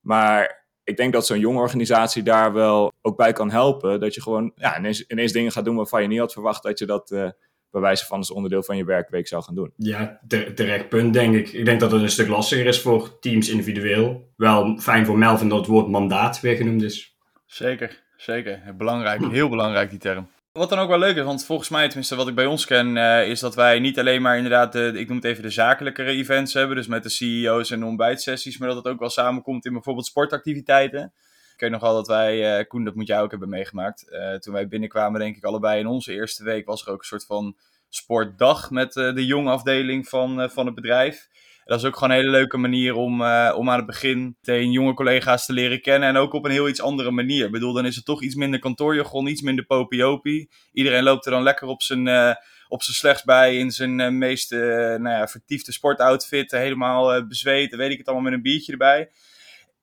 Maar 0.00 0.66
ik 0.84 0.96
denk 0.96 1.12
dat 1.12 1.26
zo'n 1.26 1.38
jonge 1.38 1.60
organisatie 1.60 2.22
daar 2.22 2.52
wel 2.52 2.92
ook 3.02 3.16
bij 3.16 3.32
kan 3.32 3.50
helpen. 3.50 4.00
Dat 4.00 4.14
je 4.14 4.22
gewoon 4.22 4.52
ja, 4.56 4.78
ineens, 4.78 5.06
ineens 5.06 5.32
dingen 5.32 5.52
gaat 5.52 5.64
doen 5.64 5.76
waarvan 5.76 6.02
je 6.02 6.08
niet 6.08 6.18
had 6.18 6.32
verwacht 6.32 6.62
dat 6.62 6.78
je 6.78 6.86
dat 6.86 7.34
bij 7.76 7.84
wijze 7.84 8.06
van 8.06 8.18
als 8.18 8.30
onderdeel 8.30 8.62
van 8.62 8.76
je 8.76 8.84
werkweek 8.84 9.28
zou 9.28 9.42
gaan 9.42 9.54
doen. 9.54 9.72
Ja, 9.76 10.20
terecht 10.54 10.88
punt 10.88 11.12
denk 11.12 11.34
ik. 11.34 11.48
Ik 11.48 11.64
denk 11.64 11.80
dat 11.80 11.92
het 11.92 12.02
een 12.02 12.10
stuk 12.10 12.28
lastiger 12.28 12.66
is 12.66 12.80
voor 12.80 13.18
teams 13.18 13.48
individueel. 13.48 14.32
Wel 14.36 14.78
fijn 14.78 15.06
voor 15.06 15.18
Melvin 15.18 15.48
dat 15.48 15.58
het 15.58 15.66
woord 15.66 15.88
mandaat 15.88 16.40
weer 16.40 16.56
genoemd 16.56 16.82
is. 16.82 17.16
Zeker, 17.46 18.02
zeker. 18.16 18.74
Belangrijk, 18.76 19.30
heel 19.30 19.48
belangrijk 19.48 19.90
die 19.90 19.98
term. 19.98 20.28
Wat 20.52 20.68
dan 20.68 20.78
ook 20.78 20.88
wel 20.88 20.98
leuk 20.98 21.16
is, 21.16 21.22
want 21.22 21.44
volgens 21.44 21.68
mij, 21.68 21.86
tenminste 21.86 22.16
wat 22.16 22.28
ik 22.28 22.34
bij 22.34 22.46
ons 22.46 22.64
ken, 22.64 22.96
uh, 22.96 23.28
is 23.28 23.40
dat 23.40 23.54
wij 23.54 23.78
niet 23.78 23.98
alleen 23.98 24.22
maar 24.22 24.36
inderdaad, 24.36 24.72
de, 24.72 24.92
ik 24.94 25.08
noem 25.08 25.16
het 25.16 25.26
even 25.26 25.42
de 25.42 25.50
zakelijkere 25.50 26.10
events 26.10 26.54
hebben, 26.54 26.76
dus 26.76 26.86
met 26.86 27.02
de 27.02 27.08
CEO's 27.08 27.70
en 27.70 27.84
ontbijtsessies, 27.84 28.58
maar 28.58 28.68
dat 28.68 28.76
het 28.76 28.86
ook 28.86 28.98
wel 28.98 29.10
samenkomt 29.10 29.64
in 29.64 29.72
bijvoorbeeld 29.72 30.06
sportactiviteiten. 30.06 31.12
Ik 31.56 31.62
weet 31.62 31.70
nog 31.70 31.80
wel 31.80 31.94
dat 31.94 32.06
wij, 32.06 32.58
uh, 32.58 32.68
Koen, 32.68 32.84
dat 32.84 32.94
moet 32.94 33.06
jij 33.06 33.20
ook 33.20 33.30
hebben 33.30 33.48
meegemaakt. 33.48 34.06
Uh, 34.08 34.34
toen 34.34 34.52
wij 34.52 34.68
binnenkwamen, 34.68 35.20
denk 35.20 35.36
ik 35.36 35.44
allebei 35.44 35.80
in 35.80 35.86
onze 35.86 36.12
eerste 36.12 36.44
week, 36.44 36.66
was 36.66 36.86
er 36.86 36.92
ook 36.92 36.98
een 36.98 37.04
soort 37.04 37.26
van 37.26 37.56
sportdag 37.88 38.70
met 38.70 38.96
uh, 38.96 39.14
de 39.14 39.26
jonge 39.26 39.50
afdeling 39.50 40.08
van, 40.08 40.50
van 40.50 40.66
het 40.66 40.74
bedrijf. 40.74 41.28
En 41.30 41.72
dat 41.72 41.78
is 41.78 41.84
ook 41.84 41.94
gewoon 41.94 42.10
een 42.10 42.16
hele 42.16 42.30
leuke 42.30 42.56
manier 42.56 42.94
om, 42.94 43.12
om 43.52 43.70
aan 43.70 43.76
het 43.76 43.86
begin 43.86 44.36
meteen 44.40 44.70
jonge 44.70 44.94
collega's 44.94 45.46
te 45.46 45.52
leren 45.52 45.80
kennen. 45.80 46.08
En 46.08 46.16
ook 46.16 46.32
op 46.32 46.44
een 46.44 46.50
heel 46.50 46.68
iets 46.68 46.80
andere 46.80 47.10
manier. 47.10 47.44
Ik 47.44 47.52
bedoel, 47.52 47.72
dan 47.72 47.86
is 47.86 47.96
het 47.96 48.04
toch 48.04 48.22
iets 48.22 48.34
minder 48.34 48.60
kantoorjargon, 48.60 49.26
iets 49.26 49.42
minder 49.42 49.64
popiopie. 49.64 50.50
Iedereen 50.72 51.02
loopt 51.02 51.24
er 51.24 51.30
dan 51.30 51.42
lekker 51.42 51.66
op 51.66 51.82
zijn 51.82 52.36
op 52.68 52.82
zijn 52.82 52.96
slechts 52.96 53.24
bij 53.24 53.56
in 53.56 53.70
zijn 53.70 53.98
uh, 53.98 54.08
meest 54.08 54.52
uh, 54.52 54.60
nou 54.60 55.08
ja, 55.08 55.28
vertiefde 55.28 55.72
sportoutfit. 55.72 56.50
helemaal 56.50 57.16
uh, 57.16 57.26
bezweet, 57.26 57.74
weet 57.74 57.90
ik 57.90 57.98
het 57.98 58.06
allemaal 58.06 58.24
met 58.24 58.32
een 58.32 58.42
biertje 58.42 58.72
erbij. 58.72 59.10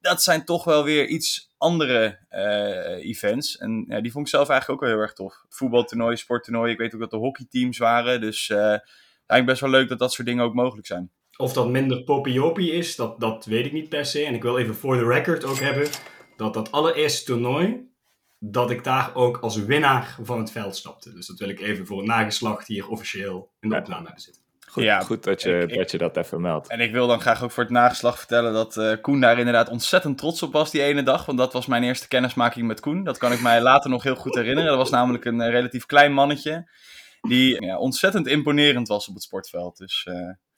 Dat 0.04 0.24
zijn 0.24 0.46
toch 0.46 0.64
wel 0.64 0.84
weer 0.84 1.08
iets 1.08 1.54
andere 1.58 2.20
uh, 2.32 3.10
events. 3.10 3.58
En 3.58 3.86
ja, 3.88 4.02
die 4.02 4.12
vond 4.12 4.26
ik 4.26 4.34
zelf 4.34 4.50
eigenlijk 4.50 4.82
ook 4.82 4.88
wel 4.88 4.96
heel 4.98 5.06
erg 5.06 5.14
tof. 5.14 5.46
Voetbaltoernooi, 5.50 6.18
sporttoernooi. 6.18 6.72
Ik 6.72 6.78
weet 6.78 6.94
ook 6.94 7.00
dat 7.00 7.14
er 7.14 7.20
hockeyteams 7.20 7.78
waren. 7.78 8.22
Dus 8.22 8.50
uh, 8.50 8.58
eigenlijk 8.58 9.46
best 9.46 9.62
wel 9.62 9.70
leuk 9.70 9.90
dat 9.90 10.00
dat 10.00 10.14
soort 10.14 10.28
dingen 10.28 10.44
ook 10.44 10.54
mogelijk 10.54 10.88
zijn. 10.88 11.12
Of 11.38 11.54
dat 11.54 11.70
minder 11.70 12.04
popiopie 12.04 12.72
is, 12.72 12.96
dat, 12.96 13.20
dat 13.20 13.46
weet 13.46 13.66
ik 13.66 13.72
niet 13.72 13.90
per 13.90 14.06
se. 14.06 14.26
En 14.26 14.34
ik 14.34 14.42
wil 14.42 14.58
even 14.58 14.76
voor 14.76 14.98
de 14.98 15.06
record 15.06 15.44
ook 15.44 15.60
hebben 15.60 15.88
dat 16.36 16.54
dat 16.54 16.72
allereerste 16.72 17.26
toernooi, 17.26 17.92
dat 18.40 18.72
ik 18.72 18.84
daar 18.84 19.16
ook 19.16 19.38
als 19.38 19.58
winnaar 19.58 20.18
van 20.22 20.40
het 20.40 20.52
veld 20.52 20.76
stapte. 20.76 21.14
Dus 21.14 21.28
dat 21.28 21.40
wil 21.40 21.50
ik 21.50 21.60
even 21.60 21.86
voor 21.86 21.98
het 21.98 22.08
nageslacht 22.08 22.68
hier 22.68 22.88
officieel 22.88 23.52
in 23.60 23.70
de 23.70 23.78
opname 23.78 24.04
hebben 24.04 24.22
zitten. 24.22 24.43
Goed, 24.74 24.84
Ja, 24.84 25.00
goed 25.00 25.24
dat, 25.24 25.42
je, 25.42 25.58
ik- 25.68 25.74
dat 25.78 25.92
je 25.92 25.98
dat 25.98 26.18
even 26.18 26.42
meldt. 26.42 26.68
En 26.68 26.80
ik 26.80 26.92
wil 26.92 27.08
dan 27.08 27.22
graag 27.22 27.44
ook 27.44 27.52
voor 27.52 27.64
het 27.64 27.72
nageslag 27.72 28.18
vertellen 28.18 28.54
dat 28.54 28.78
eh, 28.78 28.92
Koen 29.02 29.20
daar 29.20 29.38
inderdaad 29.38 29.70
ontzettend 29.70 30.18
trots 30.18 30.44
op 30.44 30.54
was 30.54 30.72
die 30.72 30.82
ene 30.82 31.04
dag. 31.04 31.26
Want 31.26 31.38
dat 31.38 31.54
was 31.54 31.66
mijn 31.66 31.84
eerste 31.84 32.08
kennismaking 32.08 32.68
met 32.68 32.80
Koen. 32.80 33.04
Dat 33.04 33.18
kan 33.18 33.32
ik 33.32 33.42
mij 33.42 33.62
later 33.62 33.90
nog 33.90 34.04
heel 34.04 34.16
goed 34.16 34.36
herinneren. 34.36 34.70
Dat 34.70 34.78
was 34.78 34.90
namelijk 34.90 35.26
een 35.26 35.42
eh, 35.42 35.50
relatief 35.52 35.86
klein 35.86 36.14
mannetje. 36.14 36.70
Die 37.22 37.66
ja, 37.66 37.78
ontzettend 37.78 38.28
imponerend 38.28 38.88
was 38.88 39.08
op 39.08 39.14
het 39.14 39.24
sportveld. 39.24 39.78
Dus 39.78 40.08
eh, 40.10 40.16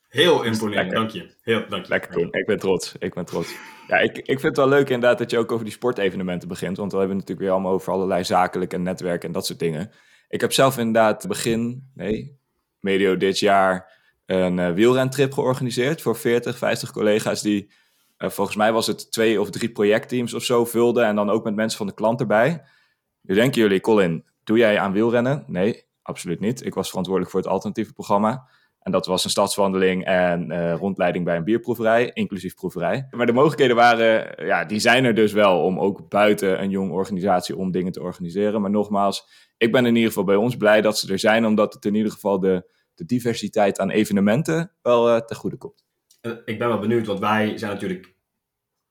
Heel 0.08 0.44
imponerend, 0.44 0.92
Lekker. 0.92 0.96
dank 0.96 1.10
je. 1.10 1.36
Heel, 1.42 1.66
dank 1.70 1.84
je. 1.86 1.90
Lekker 1.92 2.12
Koen, 2.12 2.28
ik 2.32 2.46
ben 2.46 2.60
trots. 2.60 2.96
Ik 3.00 3.14
ben 3.14 3.26
trots. 3.26 3.56
Ja, 3.88 3.98
ik, 3.98 4.18
ik 4.18 4.26
vind 4.26 4.42
het 4.42 4.58
wel 4.58 4.68
leuk 4.70 4.90
inderdaad 4.90 5.18
dat 5.18 5.32
je 5.32 5.38
ook 5.38 5.52
over 5.52 5.66
die 5.66 5.74
sportevenementen 5.74 6.48
begint. 6.48 6.78
Want 6.78 6.92
we 6.92 6.98
hebben 6.98 7.18
het 7.18 7.28
natuurlijk 7.28 7.48
weer 7.48 7.56
allemaal 7.62 7.78
over 7.80 7.94
allerlei 7.94 8.24
zakelijke 8.24 8.78
netwerken 8.78 9.28
en 9.28 9.34
dat 9.34 9.46
soort 9.46 9.60
dingen. 9.60 9.92
Ik 10.30 10.42
heb 10.42 10.54
zelf 10.54 10.78
inderdaad 10.78 11.28
begin, 11.28 11.92
nee, 11.94 12.40
medio 12.80 13.18
dit 13.18 13.40
jaar 13.40 13.95
een 14.26 14.60
eh, 14.60 14.72
wielrentrip 14.72 15.34
georganiseerd 15.34 16.02
voor 16.02 16.16
40, 16.16 16.58
50 16.58 16.92
collega's 16.92 17.42
die, 17.42 17.72
eh, 18.18 18.30
volgens 18.30 18.58
mij 18.58 18.74
was 18.74 18.88
het 18.88 19.12
twee 19.12 19.42
of 19.42 19.50
drie 19.50 19.72
projectteams 19.72 20.34
of 20.34 20.44
zo 20.44 20.66
vulden. 20.66 21.06
En 21.06 21.16
dan 21.16 21.30
ook 21.30 21.44
met 21.44 21.56
mensen 21.56 21.78
van 21.78 21.88
de 21.88 21.94
klant 21.94 22.20
erbij. 22.20 22.64
Nu 23.22 23.36
denken 23.36 23.62
jullie, 23.62 23.80
Colin, 23.82 24.26
doe 24.44 24.58
jij 24.58 24.80
aan 24.80 24.92
wielrennen? 24.92 25.44
Nee, 25.48 25.84
absoluut 26.02 26.40
niet. 26.40 26.66
Ik 26.66 26.74
was 26.74 26.88
verantwoordelijk 26.88 27.34
voor 27.34 27.42
het 27.42 27.50
alternatieve 27.50 27.94
programma. 27.94 28.48
En 28.86 28.92
dat 28.92 29.06
was 29.06 29.24
een 29.24 29.30
stadswandeling 29.30 30.06
en 30.06 30.52
eh, 30.52 30.76
rondleiding 30.76 31.26
bij 31.26 31.36
een 31.36 31.44
bierproeverij, 31.44 32.12
inclusief 32.14 32.56
proeverij. 32.56 33.08
Maar 33.12 33.26
de 33.26 33.34
mogelijkheden 33.34 33.76
waren, 33.76 34.46
ja, 34.46 34.66
die 34.66 34.80
zijn 34.80 35.06
er 35.06 35.16
dus 35.16 35.34
wel 35.34 35.62
om 35.64 35.80
ook 35.80 36.10
buiten 36.10 36.62
een 36.62 36.70
jong 36.70 36.92
organisatie 36.92 37.58
om 37.58 37.72
dingen 37.72 37.92
te 37.92 38.02
organiseren. 38.02 38.62
Maar 38.62 38.70
nogmaals, 38.70 39.28
ik 39.58 39.72
ben 39.72 39.86
in 39.86 39.96
ieder 39.96 40.10
geval 40.10 40.24
bij 40.24 40.36
ons 40.36 40.58
blij 40.58 40.82
dat 40.82 40.98
ze 40.98 41.12
er 41.12 41.20
zijn, 41.20 41.46
omdat 41.46 41.74
het 41.74 41.86
in 41.86 41.96
ieder 41.96 42.12
geval 42.12 42.40
de, 42.40 42.74
de 42.96 43.06
diversiteit 43.06 43.80
aan 43.80 43.90
evenementen 43.90 44.72
wel 44.82 45.10
eh 45.10 45.22
ten 45.22 45.36
goede 45.36 45.58
komt. 45.58 45.86
Eh, 46.22 46.32
Ik 46.46 46.60
ben 46.60 46.68
wel 46.68 46.80
benieuwd, 46.80 47.06
want 47.06 47.20
wij 47.20 47.58
zijn 47.58 47.72
natuurlijk 47.72 48.16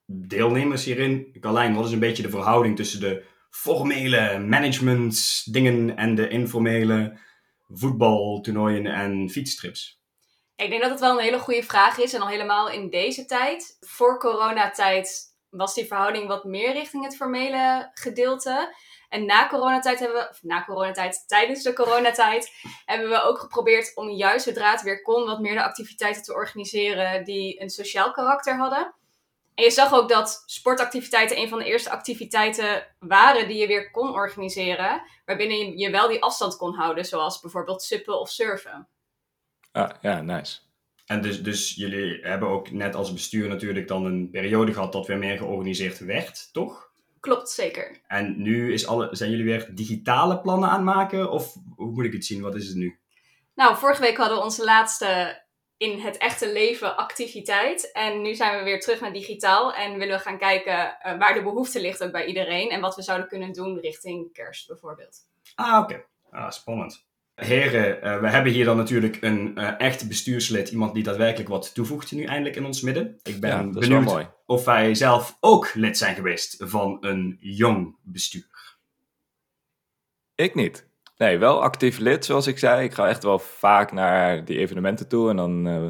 deelnemers 0.07 0.85
hierin. 0.85 1.37
Carlijn, 1.41 1.75
wat 1.75 1.87
is 1.87 1.93
een 1.93 1.99
beetje 1.99 2.23
de 2.23 2.31
verhouding 2.31 2.77
tussen 2.77 3.01
de 3.01 3.25
formele 3.51 4.39
management 4.39 5.43
dingen 5.53 5.97
en 5.97 6.15
de 6.15 6.29
informele 6.29 7.19
voetbaltoernooien 7.69 8.87
en 8.87 9.31
fietstrips? 9.31 10.03
Ik 10.57 10.71
denk 10.71 10.83
dat 10.83 10.91
het 10.91 11.01
wel 11.01 11.19
een 11.19 11.25
hele 11.25 11.39
goede 11.39 11.63
vraag 11.63 11.99
is. 11.99 12.13
En 12.13 12.21
al 12.21 12.29
helemaal 12.29 12.71
in 12.71 12.91
deze 12.91 13.25
tijd. 13.25 13.77
Voor 13.81 14.19
coronatijd 14.19 15.23
was 15.51 15.75
die 15.75 15.85
verhouding 15.87 16.27
wat 16.27 16.45
meer 16.45 16.73
richting 16.73 17.05
het 17.05 17.17
formele 17.17 17.91
gedeelte. 17.95 18.75
En 19.15 19.27
na 19.27 19.49
coronatijd 19.49 19.99
hebben 19.99 20.19
we, 20.19 20.29
of 20.31 20.43
na 20.43 20.65
coronatijd, 20.65 21.25
tijdens 21.27 21.63
de 21.63 21.73
coronatijd, 21.73 22.53
hebben 22.85 23.09
we 23.09 23.23
ook 23.23 23.39
geprobeerd 23.39 23.93
om 23.95 24.11
juist 24.11 24.45
zodra 24.45 24.71
het 24.71 24.83
weer 24.83 25.03
kon, 25.03 25.25
wat 25.25 25.41
meer 25.41 25.55
de 25.55 25.63
activiteiten 25.63 26.23
te 26.23 26.33
organiseren 26.33 27.25
die 27.25 27.63
een 27.63 27.71
sociaal 27.71 28.11
karakter 28.11 28.57
hadden. 28.57 28.95
En 29.55 29.65
je 29.65 29.71
zag 29.71 29.93
ook 29.93 30.09
dat 30.09 30.43
sportactiviteiten 30.47 31.39
een 31.39 31.49
van 31.49 31.59
de 31.59 31.65
eerste 31.65 31.91
activiteiten 31.91 32.87
waren 32.99 33.49
die 33.49 33.57
je 33.57 33.67
weer 33.67 33.91
kon 33.91 34.09
organiseren. 34.09 35.03
Waarbinnen 35.25 35.59
je, 35.59 35.79
je 35.79 35.91
wel 35.91 36.09
die 36.09 36.23
afstand 36.23 36.57
kon 36.57 36.75
houden, 36.75 37.05
zoals 37.05 37.41
bijvoorbeeld 37.41 37.83
suppen 37.83 38.21
of 38.21 38.31
surfen. 38.31 38.89
Ah, 39.73 39.91
ja, 40.01 40.21
nice. 40.21 40.59
En 41.07 41.23
dus, 41.23 41.43
dus 41.43 41.75
jullie 41.75 42.19
hebben 42.23 42.49
ook 42.49 42.71
net 42.71 42.95
als 42.95 43.13
bestuur 43.13 43.49
natuurlijk 43.49 43.89
dan 43.89 44.05
een 44.05 44.31
periode 44.31 44.73
gehad 44.73 44.93
dat 44.93 45.07
weer 45.07 45.19
meer 45.19 45.37
georganiseerd 45.37 45.99
werd, 45.99 46.53
toch? 46.53 46.93
Klopt, 47.25 47.51
zeker. 47.51 48.01
En 48.07 48.43
nu 48.43 48.73
is 48.73 48.87
alle, 48.87 49.09
zijn 49.11 49.31
jullie 49.31 49.45
weer 49.45 49.75
digitale 49.75 50.41
plannen 50.41 50.69
aan 50.69 50.75
het 50.75 50.85
maken? 50.85 51.31
Of 51.31 51.55
hoe 51.77 51.91
moet 51.91 52.05
ik 52.05 52.13
het 52.13 52.25
zien? 52.25 52.43
Wat 52.43 52.55
is 52.55 52.67
het 52.67 52.77
nu? 52.77 52.99
Nou, 53.55 53.77
vorige 53.77 54.01
week 54.01 54.17
hadden 54.17 54.37
we 54.37 54.43
onze 54.43 54.65
laatste 54.65 55.43
in 55.77 56.01
het 56.01 56.17
echte 56.17 56.53
leven 56.53 56.97
activiteit. 56.97 57.93
En 57.93 58.23
nu 58.23 58.35
zijn 58.35 58.59
we 58.59 58.65
weer 58.65 58.81
terug 58.81 59.01
naar 59.01 59.13
digitaal. 59.13 59.75
En 59.75 59.99
willen 59.99 60.17
we 60.17 60.23
gaan 60.23 60.39
kijken 60.39 61.01
eh, 61.01 61.19
waar 61.19 61.35
de 61.35 61.43
behoefte 61.43 61.81
ligt 61.81 62.05
ook 62.05 62.13
bij 62.13 62.27
iedereen. 62.27 62.71
En 62.71 62.81
wat 62.81 62.97
we 62.97 63.03
zouden 63.03 63.29
kunnen 63.29 63.53
doen 63.53 63.79
richting 63.79 64.33
kerst 64.33 64.69
bijvoorbeeld. 64.69 65.17
Ah, 65.55 65.83
oké. 65.83 66.05
Ah, 66.31 66.51
spannend. 66.51 67.07
Heren, 67.35 68.03
eh, 68.03 68.21
we 68.21 68.29
hebben 68.29 68.53
hier 68.53 68.65
dan 68.65 68.77
natuurlijk 68.77 69.19
een 69.21 69.57
eh 69.57 69.73
echt 69.79 70.09
bestuurslid. 70.09 70.71
Iemand 70.71 70.95
die 70.95 71.03
daadwerkelijk 71.03 71.49
wat 71.49 71.75
toevoegt 71.75 72.13
nu 72.13 72.25
eindelijk 72.25 72.57
in 72.57 72.65
ons 72.65 72.81
midden. 72.81 73.19
Ik 73.23 73.41
ben 73.41 73.51
Ja, 73.51 73.81
benieuwd 73.81 74.05
mooi. 74.05 74.27
of 74.47 74.65
wij 74.65 74.95
zelf 74.95 75.37
ook 75.41 75.75
lid 75.75 75.99
zijn 75.99 76.15
geweest 76.15 76.57
van 76.59 76.97
een 77.01 77.37
jong 77.41 77.97
bestuur. 78.03 78.77
Ik 80.35 80.55
niet. 80.55 80.87
Nee, 81.17 81.39
wel 81.39 81.63
actief 81.63 81.99
lid, 81.99 82.25
zoals 82.25 82.47
ik 82.47 82.59
zei. 82.59 82.85
Ik 82.85 82.95
ga 82.95 83.09
echt 83.09 83.23
wel 83.23 83.39
vaak 83.39 83.93
naar 83.93 84.45
die 84.45 84.59
evenementen 84.59 85.09
toe. 85.09 85.31
En 85.31 85.37
dan 85.37 85.67
eh, 85.67 85.89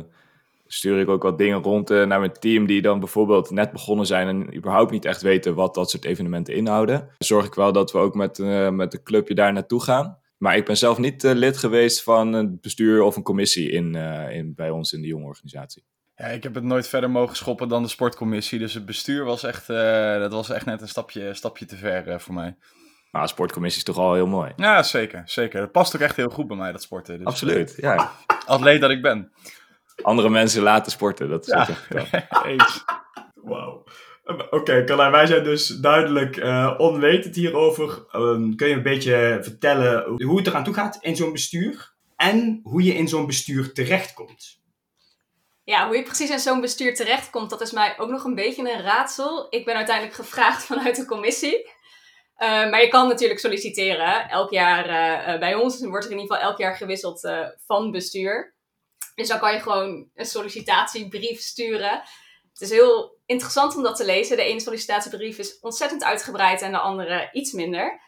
stuur 0.66 1.00
ik 1.00 1.08
ook 1.08 1.22
wat 1.22 1.38
dingen 1.38 1.62
rond 1.62 1.88
naar 1.88 2.18
mijn 2.20 2.32
team 2.32 2.66
die 2.66 2.82
dan 2.82 2.98
bijvoorbeeld 2.98 3.50
net 3.50 3.72
begonnen 3.72 4.06
zijn 4.06 4.28
en 4.28 4.56
überhaupt 4.56 4.90
niet 4.90 5.04
echt 5.04 5.22
weten 5.22 5.54
wat 5.54 5.74
dat 5.74 5.90
soort 5.90 6.04
evenementen 6.04 6.54
inhouden. 6.54 6.98
Dan 6.98 7.08
zorg 7.18 7.46
ik 7.46 7.54
wel 7.54 7.72
dat 7.72 7.92
we 7.92 7.98
ook 7.98 8.14
met, 8.14 8.38
met 8.72 8.94
een 8.94 9.02
clubje 9.02 9.34
daar 9.34 9.52
naartoe 9.52 9.82
gaan. 9.82 10.18
Maar 10.36 10.56
ik 10.56 10.64
ben 10.64 10.76
zelf 10.76 10.98
niet 10.98 11.24
eh, 11.24 11.32
lid 11.34 11.56
geweest 11.58 12.02
van 12.02 12.32
een 12.32 12.58
bestuur 12.60 13.02
of 13.02 13.16
een 13.16 13.22
commissie 13.22 13.70
in, 13.70 13.94
eh, 13.94 14.36
in, 14.36 14.54
bij 14.54 14.70
ons 14.70 14.92
in 14.92 15.00
de 15.00 15.06
jonge 15.06 15.24
organisatie. 15.26 15.84
ja, 16.16 16.26
ik 16.26 16.42
heb 16.42 16.54
het 16.54 16.64
nooit 16.64 16.88
verder 16.88 17.10
mogen 17.10 17.36
schoppen 17.36 17.68
dan 17.68 17.82
de 17.82 17.88
sportcommissie. 17.88 18.58
Dus 18.58 18.74
het 18.74 18.86
bestuur 18.86 19.24
was 19.24 19.42
echt, 19.42 19.68
eh, 19.68 20.18
dat 20.18 20.32
was 20.32 20.50
echt 20.50 20.66
net 20.66 20.80
een 20.80 20.88
stapje, 20.88 21.34
stapje 21.34 21.64
te 21.64 21.76
ver 21.76 22.20
voor 22.20 22.34
mij. 22.34 22.56
Maar 23.10 23.28
sportcommissie 23.28 23.78
is 23.78 23.94
toch 23.94 24.04
al 24.04 24.14
heel 24.14 24.26
mooi. 24.26 24.52
Ja, 24.56 24.82
zeker. 24.82 25.22
zeker. 25.24 25.60
Dat 25.60 25.72
past 25.72 25.94
ook 25.94 26.00
echt 26.02 26.16
heel 26.16 26.28
goed 26.30 26.46
bij 26.46 26.56
mij, 26.56 26.72
dat 26.72 26.82
sporten. 26.82 27.18
Dus, 27.18 27.26
Absoluut, 27.26 27.74
ja. 27.76 28.10
atleet 28.46 28.80
dat 28.80 28.90
ik 28.90 29.02
ben. 29.02 29.32
Andere 30.02 30.28
mensen 30.28 30.62
laten 30.62 30.92
sporten, 30.92 31.28
dat 31.28 31.46
is 31.46 31.52
Ja, 31.52 31.68
echt. 32.44 32.84
Wauw. 33.34 33.84
Oké, 34.50 34.84
Carlijn, 34.84 35.10
wij 35.10 35.26
zijn 35.26 35.44
dus 35.44 35.68
duidelijk 35.68 36.36
eh, 36.36 36.74
onwetend 36.78 37.34
hierover. 37.34 38.06
Ehm, 38.10 38.54
kun 38.54 38.68
je 38.68 38.74
een 38.74 38.82
beetje 38.82 39.38
vertellen 39.42 40.22
hoe 40.22 40.36
het 40.36 40.46
eraan 40.46 40.64
toe 40.64 40.74
gaat 40.74 40.98
in 41.00 41.16
zo'n 41.16 41.32
bestuur? 41.32 41.94
En 42.16 42.60
hoe 42.62 42.82
je 42.82 42.94
in 42.94 43.08
zo'n 43.08 43.26
bestuur 43.26 43.72
terechtkomt? 43.72 44.62
Ja, 45.64 45.86
hoe 45.86 45.96
je 45.96 46.02
precies 46.02 46.30
in 46.30 46.38
zo'n 46.38 46.60
bestuur 46.60 46.94
terechtkomt, 46.94 47.50
dat 47.50 47.60
is 47.60 47.72
mij 47.72 47.98
ook 47.98 48.10
nog 48.10 48.24
een 48.24 48.34
beetje 48.34 48.72
een 48.72 48.82
raadsel. 48.82 49.46
Ik 49.50 49.64
ben 49.64 49.74
uiteindelijk 49.74 50.16
gevraagd 50.16 50.64
vanuit 50.72 50.96
de 50.96 51.04
commissie. 51.04 51.70
Eh, 52.36 52.48
maar 52.48 52.80
je 52.80 52.88
kan 52.88 53.08
natuurlijk 53.08 53.40
solliciteren. 53.40 54.28
Elk 54.28 54.50
jaar, 54.50 54.88
eh, 55.24 55.38
bij 55.38 55.54
ons 55.54 55.80
wordt 55.80 56.04
er 56.04 56.10
in 56.10 56.18
ieder 56.18 56.36
geval 56.36 56.50
elk 56.50 56.58
jaar 56.58 56.76
gewisseld 56.76 57.24
eh, 57.24 57.46
van 57.66 57.90
bestuur. 57.90 58.54
Dus 59.14 59.28
dan 59.28 59.38
kan 59.38 59.52
je 59.52 59.60
gewoon 59.60 60.08
een 60.14 60.26
sollicitatiebrief 60.26 61.40
sturen. 61.40 62.02
Het 62.52 62.60
is 62.60 62.70
heel 62.70 63.13
interessant 63.26 63.76
om 63.76 63.82
dat 63.82 63.96
te 63.96 64.04
lezen. 64.04 64.36
De 64.36 64.42
ene 64.42 64.60
sollicitatiebrief 64.60 65.38
is 65.38 65.58
ontzettend 65.60 66.04
uitgebreid 66.04 66.62
en 66.62 66.72
de 66.72 66.78
andere 66.78 67.28
iets 67.32 67.52
minder. 67.52 68.00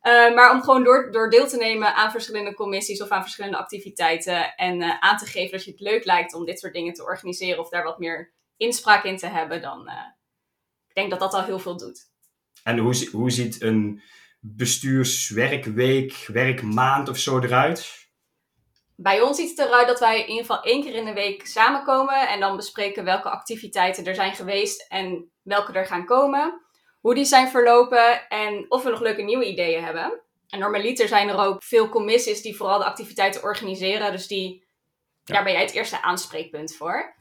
Eh, 0.00 0.34
maar 0.34 0.52
om 0.52 0.62
gewoon 0.62 0.84
door, 0.84 1.12
door 1.12 1.30
deel 1.30 1.48
te 1.48 1.56
nemen 1.56 1.94
aan 1.94 2.10
verschillende 2.10 2.54
commissies 2.54 3.02
of 3.02 3.08
aan 3.08 3.22
verschillende 3.22 3.56
activiteiten. 3.56 4.54
En 4.54 4.82
eh, 4.82 4.98
aan 4.98 5.16
te 5.16 5.26
geven 5.26 5.50
dat 5.50 5.64
je 5.64 5.70
het 5.70 5.80
leuk 5.80 6.04
lijkt 6.04 6.34
om 6.34 6.44
dit 6.44 6.58
soort 6.58 6.72
dingen 6.72 6.92
te 6.92 7.04
organiseren 7.04 7.60
of 7.60 7.68
daar 7.68 7.84
wat 7.84 7.98
meer 7.98 8.34
inspraak 8.56 9.04
in 9.04 9.16
te 9.16 9.26
hebben, 9.26 9.62
dan 9.62 9.88
eh, 9.88 9.94
ik 10.88 10.94
denk 10.94 11.10
dat 11.10 11.20
dat 11.20 11.34
al 11.34 11.44
heel 11.44 11.58
veel 11.58 11.76
doet. 11.76 12.10
En 12.62 12.78
hoe, 12.78 13.08
hoe 13.12 13.30
ziet 13.30 13.62
een 13.62 14.02
bestuurswerkweek, 14.40 16.24
werkmaand 16.26 17.08
of 17.08 17.18
zo 17.18 17.40
eruit? 17.40 18.05
Bij 18.96 19.20
ons 19.20 19.36
ziet 19.36 19.50
het 19.50 19.66
eruit 19.66 19.86
dat 19.86 20.00
wij 20.00 20.20
in 20.20 20.28
ieder 20.28 20.44
geval 20.44 20.62
één 20.62 20.82
keer 20.82 20.94
in 20.94 21.04
de 21.04 21.12
week 21.12 21.46
samenkomen 21.46 22.28
en 22.28 22.40
dan 22.40 22.56
bespreken 22.56 23.04
welke 23.04 23.30
activiteiten 23.30 24.04
er 24.04 24.14
zijn 24.14 24.34
geweest 24.34 24.86
en 24.88 25.30
welke 25.42 25.72
er 25.72 25.86
gaan 25.86 26.04
komen. 26.04 26.60
Hoe 27.00 27.14
die 27.14 27.24
zijn 27.24 27.48
verlopen 27.48 28.28
en 28.28 28.66
of 28.68 28.82
we 28.82 28.90
nog 28.90 29.00
leuke 29.00 29.22
nieuwe 29.22 29.48
ideeën 29.48 29.84
hebben. 29.84 30.20
En 30.48 30.58
normaliter 30.58 31.08
zijn 31.08 31.28
er 31.28 31.38
ook 31.38 31.62
veel 31.62 31.88
commissies 31.88 32.42
die 32.42 32.56
vooral 32.56 32.78
de 32.78 32.84
activiteiten 32.84 33.42
organiseren. 33.42 34.12
Dus 34.12 34.26
die, 34.26 34.66
daar 35.24 35.44
ben 35.44 35.52
jij 35.52 35.62
het 35.62 35.74
eerste 35.74 36.02
aanspreekpunt 36.02 36.76
voor. 36.76 37.14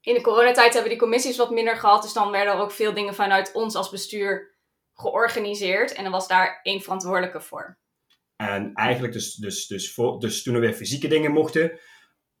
In 0.00 0.14
de 0.14 0.20
coronatijd 0.20 0.72
hebben 0.72 0.90
die 0.90 1.00
commissies 1.00 1.36
wat 1.36 1.50
minder 1.50 1.76
gehad. 1.76 2.02
Dus 2.02 2.12
dan 2.12 2.30
werden 2.30 2.54
er 2.54 2.60
ook 2.60 2.72
veel 2.72 2.94
dingen 2.94 3.14
vanuit 3.14 3.52
ons 3.52 3.74
als 3.74 3.90
bestuur 3.90 4.54
georganiseerd. 4.94 5.92
En 5.92 6.02
dan 6.02 6.12
was 6.12 6.28
daar 6.28 6.60
één 6.62 6.80
verantwoordelijke 6.80 7.40
voor. 7.40 7.76
En 8.36 8.70
eigenlijk 8.74 9.12
dus, 9.12 9.34
dus, 9.34 9.66
dus, 9.66 9.94
voor, 9.94 10.20
dus 10.20 10.42
toen 10.42 10.54
er 10.54 10.60
weer 10.60 10.72
fysieke 10.72 11.08
dingen 11.08 11.32
mochten, 11.32 11.78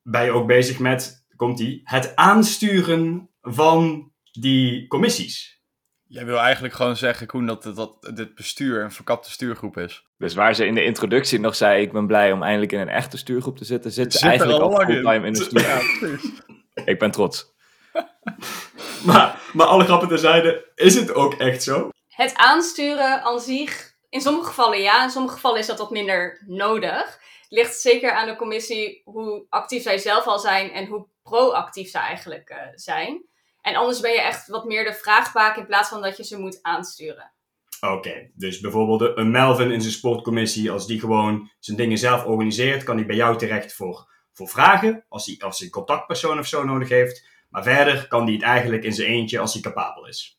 ben 0.02 0.24
je 0.24 0.30
ook 0.30 0.46
bezig 0.46 0.78
met, 0.78 1.26
komt 1.36 1.58
die, 1.58 1.80
het 1.84 2.16
aansturen 2.16 3.30
van 3.40 4.12
die 4.32 4.86
commissies. 4.86 5.62
Jij 6.06 6.24
wil 6.24 6.38
eigenlijk 6.38 6.74
gewoon 6.74 6.96
zeggen, 6.96 7.26
Koen, 7.26 7.46
dat, 7.46 7.62
dat, 7.62 7.76
dat 7.76 8.16
dit 8.16 8.34
bestuur 8.34 8.82
een 8.82 8.92
verkapte 8.92 9.30
stuurgroep 9.30 9.76
is. 9.76 10.06
Dus 10.18 10.34
waar 10.34 10.54
ze 10.54 10.66
in 10.66 10.74
de 10.74 10.84
introductie 10.84 11.40
nog 11.40 11.54
zei, 11.54 11.82
ik 11.82 11.92
ben 11.92 12.06
blij 12.06 12.32
om 12.32 12.42
eindelijk 12.42 12.72
in 12.72 12.80
een 12.80 12.88
echte 12.88 13.16
stuurgroep 13.16 13.56
te 13.56 13.64
zitten, 13.64 13.90
zit 13.90 14.12
ze 14.12 14.18
Zit 14.18 14.28
eigenlijk 14.28 14.60
al 14.60 14.66
al 14.66 14.72
lang 14.72 14.88
in. 14.88 14.94
fulltime 14.94 15.26
in 15.26 15.32
de 15.32 15.42
stuur. 15.42 15.60
Ja, 15.60 15.80
precies. 15.98 16.30
Ik 16.92 16.98
ben 16.98 17.10
trots. 17.10 17.52
Maar, 19.04 19.40
maar 19.52 19.66
alle 19.66 19.84
grappen 19.84 20.08
terzijde, 20.08 20.70
is 20.74 20.94
het 20.94 21.14
ook 21.14 21.34
echt 21.34 21.62
zo? 21.62 21.88
Het 22.08 22.34
aansturen 22.34 23.22
aan 23.22 23.40
zich, 23.40 23.93
in 24.14 24.20
sommige 24.20 24.46
gevallen 24.46 24.80
ja, 24.80 25.02
in 25.02 25.10
sommige 25.10 25.34
gevallen 25.34 25.58
is 25.58 25.66
dat 25.66 25.78
wat 25.78 25.90
minder 25.90 26.42
nodig. 26.46 27.04
Het 27.40 27.46
ligt 27.48 27.80
zeker 27.80 28.12
aan 28.12 28.26
de 28.26 28.36
commissie 28.36 29.02
hoe 29.04 29.46
actief 29.48 29.82
zij 29.82 29.98
zelf 29.98 30.26
al 30.26 30.38
zijn 30.38 30.70
en 30.70 30.86
hoe 30.86 31.06
proactief 31.22 31.90
ze 31.90 31.98
eigenlijk 31.98 32.48
eh, 32.48 32.58
zijn. 32.74 33.24
En 33.60 33.74
anders 33.74 34.00
ben 34.00 34.12
je 34.12 34.20
echt 34.20 34.48
wat 34.48 34.64
meer 34.64 34.84
de 34.84 34.94
vraagbaak 34.94 35.56
in 35.56 35.66
plaats 35.66 35.88
van 35.88 36.02
dat 36.02 36.16
je 36.16 36.24
ze 36.24 36.38
moet 36.38 36.58
aansturen. 36.62 37.32
Oké, 37.80 38.30
dus 38.34 38.60
bijvoorbeeld 38.60 39.16
een 39.16 39.30
Melvin 39.30 39.70
in 39.70 39.80
zijn 39.80 39.92
sportcommissie, 39.92 40.70
als 40.70 40.86
die 40.86 41.00
gewoon 41.00 41.50
zijn 41.58 41.76
dingen 41.76 41.98
zelf 41.98 42.24
organiseert, 42.24 42.82
kan 42.82 42.96
hij 42.96 43.06
bij 43.06 43.16
jou 43.16 43.38
terecht 43.38 43.72
voor, 43.72 44.08
voor 44.32 44.48
vragen, 44.48 45.04
als 45.08 45.26
hij, 45.26 45.36
als 45.38 45.60
een 45.60 45.70
contactpersoon 45.70 46.38
of 46.38 46.46
zo 46.46 46.64
nodig 46.64 46.88
heeft. 46.88 47.26
Maar 47.48 47.62
verder 47.62 48.08
kan 48.08 48.24
hij 48.24 48.32
het 48.32 48.42
eigenlijk 48.42 48.84
in 48.84 48.92
zijn 48.92 49.08
eentje 49.08 49.38
als 49.38 49.52
hij 49.52 49.62
capabel 49.62 50.06
is. 50.06 50.38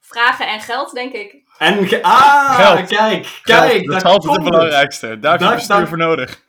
Vragen 0.00 0.48
en 0.48 0.60
geld, 0.60 0.92
denk 0.92 1.12
ik. 1.12 1.47
En, 1.58 1.88
ge- 1.88 2.02
ah, 2.02 2.54
Geld. 2.54 2.88
kijk, 2.88 3.40
kijk, 3.42 3.86
dat 3.86 3.96
is 3.96 4.02
altijd 4.02 4.34
het 4.34 4.44
belangrijkste. 4.44 5.18
Daar 5.18 5.38
heb 5.38 5.48
je 5.48 5.54
bestuur 5.54 5.86
voor 5.88 5.98
nodig. 5.98 6.46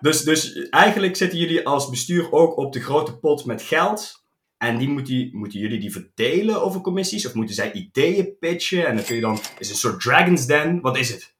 Dus, 0.00 0.22
dus 0.22 0.68
eigenlijk 0.68 1.16
zitten 1.16 1.38
jullie 1.38 1.66
als 1.66 1.90
bestuur 1.90 2.32
ook 2.32 2.56
op 2.56 2.72
de 2.72 2.80
grote 2.80 3.16
pot 3.18 3.44
met 3.44 3.62
geld. 3.62 4.22
En 4.58 4.78
die 4.78 4.88
moet 4.88 5.06
die, 5.06 5.36
moeten 5.36 5.58
jullie 5.58 5.78
die 5.80 5.92
verdelen 5.92 6.62
over 6.62 6.80
commissies? 6.80 7.26
Of 7.26 7.34
moeten 7.34 7.54
zij 7.54 7.72
ideeën 7.72 8.36
pitchen? 8.38 8.86
En 8.86 8.96
dan 8.96 9.04
kun 9.04 9.14
je 9.14 9.20
dan, 9.20 9.34
is 9.34 9.42
het 9.58 9.68
een 9.68 9.74
soort 9.76 10.00
Dragon's 10.00 10.46
Den? 10.46 10.80
Wat 10.80 10.96
is 10.96 11.10
het? 11.10 11.34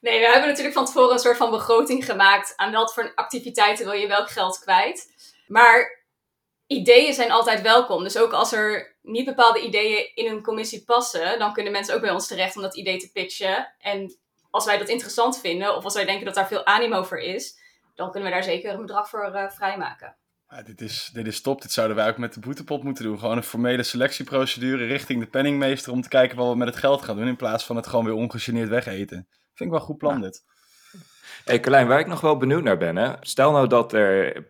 Nee, 0.00 0.18
we 0.18 0.26
hebben 0.26 0.48
natuurlijk 0.48 0.74
van 0.74 0.84
tevoren 0.86 1.12
een 1.12 1.18
soort 1.18 1.36
van 1.36 1.50
begroting 1.50 2.04
gemaakt. 2.04 2.52
Aan 2.56 2.72
wat 2.72 2.94
voor 2.94 3.12
activiteiten 3.14 3.84
wil 3.84 3.94
je 3.94 4.06
welk 4.08 4.30
geld 4.30 4.58
kwijt. 4.58 5.12
Maar 5.46 6.04
ideeën 6.66 7.12
zijn 7.12 7.30
altijd 7.30 7.62
welkom. 7.62 8.02
Dus 8.02 8.18
ook 8.18 8.32
als 8.32 8.52
er 8.52 8.96
niet 9.02 9.24
bepaalde 9.24 9.60
ideeën 9.60 10.10
in 10.14 10.30
een 10.30 10.42
commissie 10.42 10.84
passen, 10.84 11.38
dan 11.38 11.52
kunnen 11.52 11.72
mensen 11.72 11.94
ook 11.94 12.00
bij 12.00 12.10
ons 12.10 12.26
terecht 12.26 12.56
om 12.56 12.62
dat 12.62 12.76
idee 12.76 12.98
te 12.98 13.10
pitchen. 13.12 13.74
En 13.78 14.18
als 14.50 14.64
wij 14.64 14.78
dat 14.78 14.88
interessant 14.88 15.40
vinden, 15.40 15.76
of 15.76 15.84
als 15.84 15.94
wij 15.94 16.04
denken 16.04 16.24
dat 16.24 16.34
daar 16.34 16.46
veel 16.46 16.66
animo 16.66 17.02
voor 17.02 17.18
is, 17.18 17.58
dan 17.94 18.10
kunnen 18.10 18.28
we 18.28 18.34
daar 18.34 18.44
zeker 18.44 18.72
een 18.72 18.80
bedrag 18.80 19.08
voor 19.08 19.24
eh, 19.24 19.50
vrijmaken. 19.50 20.16
Ja, 20.48 20.62
dit, 20.62 20.80
is, 20.80 21.10
dit 21.12 21.26
is 21.26 21.40
top. 21.40 21.62
Dit 21.62 21.72
zouden 21.72 21.96
wij 21.96 22.08
ook 22.08 22.16
met 22.16 22.34
de 22.34 22.40
boetepot 22.40 22.82
moeten 22.82 23.04
doen. 23.04 23.18
Gewoon 23.18 23.36
een 23.36 23.42
formele 23.42 23.82
selectieprocedure 23.82 24.86
richting 24.86 25.20
de 25.20 25.26
penningmeester 25.26 25.92
om 25.92 26.02
te 26.02 26.08
kijken 26.08 26.36
wat 26.36 26.48
we 26.48 26.56
met 26.56 26.68
het 26.68 26.76
geld 26.76 27.02
gaan 27.02 27.16
doen. 27.16 27.26
In 27.26 27.36
plaats 27.36 27.64
van 27.64 27.76
het 27.76 27.86
gewoon 27.86 28.04
weer 28.04 28.14
ongegeneerd 28.14 28.68
wegeten. 28.68 29.26
Vind 29.54 29.60
ik 29.60 29.70
wel 29.70 29.78
een 29.78 29.86
goed 29.86 29.98
plan 29.98 30.20
dit. 30.20 30.44
Hey 31.44 31.60
Carlijn, 31.60 31.86
waar 31.86 32.00
ik 32.00 32.06
nog 32.06 32.20
wel 32.20 32.36
benieuwd 32.36 32.62
naar 32.62 32.78
ben, 32.78 32.96
hè? 32.96 33.12
stel 33.20 33.52
nou 33.52 33.66
dat 33.66 33.92
er 33.92 34.44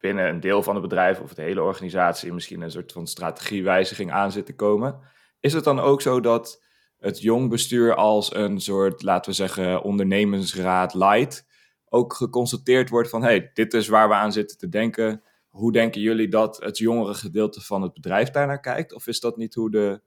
binnen 0.00 0.28
een 0.28 0.40
deel 0.40 0.62
van 0.62 0.74
het 0.74 0.82
bedrijf 0.82 1.20
of 1.20 1.34
de 1.34 1.42
hele 1.42 1.62
organisatie 1.62 2.32
misschien 2.32 2.60
een 2.60 2.70
soort 2.70 2.92
van 2.92 3.06
strategiewijziging 3.06 4.12
aan 4.12 4.32
zit 4.32 4.46
te 4.46 4.54
komen. 4.54 4.98
Is 5.40 5.52
het 5.52 5.64
dan 5.64 5.80
ook 5.80 6.02
zo 6.02 6.20
dat 6.20 6.62
het 6.98 7.20
jong 7.20 7.50
bestuur 7.50 7.94
als 7.94 8.34
een 8.34 8.60
soort, 8.60 9.02
laten 9.02 9.30
we 9.30 9.36
zeggen, 9.36 9.82
ondernemingsraad 9.82 10.94
light 10.94 11.48
ook 11.88 12.14
geconstateerd 12.14 12.88
wordt 12.88 13.08
van, 13.08 13.22
hey, 13.22 13.50
dit 13.54 13.74
is 13.74 13.88
waar 13.88 14.08
we 14.08 14.14
aan 14.14 14.32
zitten 14.32 14.58
te 14.58 14.68
denken. 14.68 15.22
Hoe 15.48 15.72
denken 15.72 16.00
jullie 16.00 16.28
dat 16.28 16.56
het 16.56 16.78
jongere 16.78 17.14
gedeelte 17.14 17.60
van 17.60 17.82
het 17.82 17.92
bedrijf 17.92 18.30
daarnaar 18.30 18.60
kijkt? 18.60 18.92
Of 18.92 19.06
is 19.06 19.20
dat 19.20 19.36
niet 19.36 19.54
hoe 19.54 19.70
de, 19.70 20.00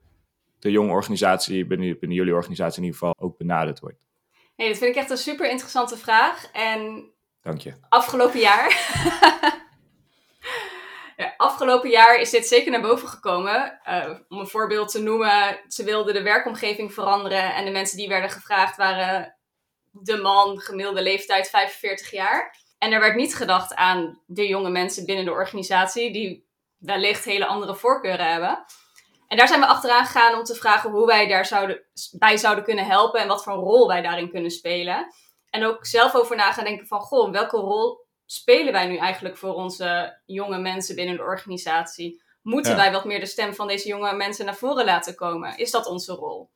de 0.58 0.70
jonge 0.70 0.92
organisatie, 0.92 1.66
binnen, 1.66 1.98
binnen 1.98 2.18
jullie 2.18 2.34
organisatie 2.34 2.78
in 2.78 2.84
ieder 2.84 2.98
geval, 2.98 3.14
ook 3.18 3.36
benaderd 3.36 3.80
wordt? 3.80 3.98
Nee, 4.56 4.68
dat 4.68 4.78
vind 4.78 4.90
ik 4.90 5.00
echt 5.00 5.10
een 5.10 5.16
super 5.16 5.50
interessante 5.50 5.96
vraag. 5.96 6.50
En 6.52 7.12
Dank 7.42 7.60
je. 7.60 7.72
afgelopen 7.88 8.40
jaar. 8.40 8.92
afgelopen 11.54 11.90
jaar 11.90 12.20
is 12.20 12.30
dit 12.30 12.46
zeker 12.46 12.70
naar 12.70 12.80
boven 12.80 13.08
gekomen. 13.08 13.80
Eh, 13.84 14.10
om 14.28 14.38
een 14.38 14.46
voorbeeld 14.46 14.90
te 14.90 15.02
noemen, 15.02 15.60
ze 15.68 15.84
wilden 15.84 16.14
de 16.14 16.22
werkomgeving 16.22 16.92
veranderen. 16.92 17.54
En 17.54 17.64
de 17.64 17.70
mensen 17.70 17.96
die 17.96 18.08
werden 18.08 18.30
gevraagd 18.30 18.76
waren 18.76 19.36
de 19.90 20.16
man, 20.16 20.60
gemiddelde 20.60 21.02
leeftijd 21.02 21.50
45 21.50 22.10
jaar. 22.10 22.56
En 22.78 22.92
er 22.92 23.00
werd 23.00 23.16
niet 23.16 23.34
gedacht 23.34 23.74
aan 23.74 24.22
de 24.26 24.46
jonge 24.46 24.70
mensen 24.70 25.04
binnen 25.04 25.24
de 25.24 25.30
organisatie, 25.30 26.12
die 26.12 26.46
wellicht 26.78 27.24
hele 27.24 27.46
andere 27.46 27.74
voorkeuren 27.74 28.30
hebben. 28.30 28.64
En 29.28 29.36
daar 29.36 29.48
zijn 29.48 29.60
we 29.60 29.66
achteraan 29.66 30.06
gegaan 30.06 30.38
om 30.38 30.44
te 30.44 30.54
vragen 30.54 30.90
hoe 30.90 31.06
wij 31.06 31.26
daar 31.26 31.46
zouden, 31.46 31.82
bij 32.12 32.36
zouden 32.36 32.64
kunnen 32.64 32.86
helpen 32.86 33.20
en 33.20 33.28
wat 33.28 33.42
voor 33.42 33.54
rol 33.54 33.88
wij 33.88 34.02
daarin 34.02 34.30
kunnen 34.30 34.50
spelen. 34.50 35.06
En 35.50 35.64
ook 35.64 35.86
zelf 35.86 36.14
over 36.14 36.36
na 36.36 36.52
gaan 36.52 36.64
denken 36.64 36.86
van, 36.86 37.00
goh, 37.00 37.30
welke 37.30 37.56
rol 37.56 38.03
spelen 38.34 38.72
wij 38.72 38.86
nu 38.86 38.96
eigenlijk 38.96 39.36
voor 39.36 39.54
onze 39.54 40.18
jonge 40.24 40.58
mensen 40.58 40.94
binnen 40.94 41.16
de 41.16 41.22
organisatie? 41.22 42.22
Moeten 42.42 42.72
Ja. 42.72 42.78
wij 42.78 42.92
wat 42.92 43.04
meer 43.04 43.20
de 43.20 43.26
stem 43.26 43.54
van 43.54 43.66
deze 43.66 43.88
jonge 43.88 44.14
mensen 44.16 44.44
naar 44.44 44.54
voren 44.56 44.84
laten 44.84 45.14
komen? 45.14 45.58
Is 45.58 45.70
dat 45.70 45.86
onze 45.86 46.12
rol? 46.12 46.50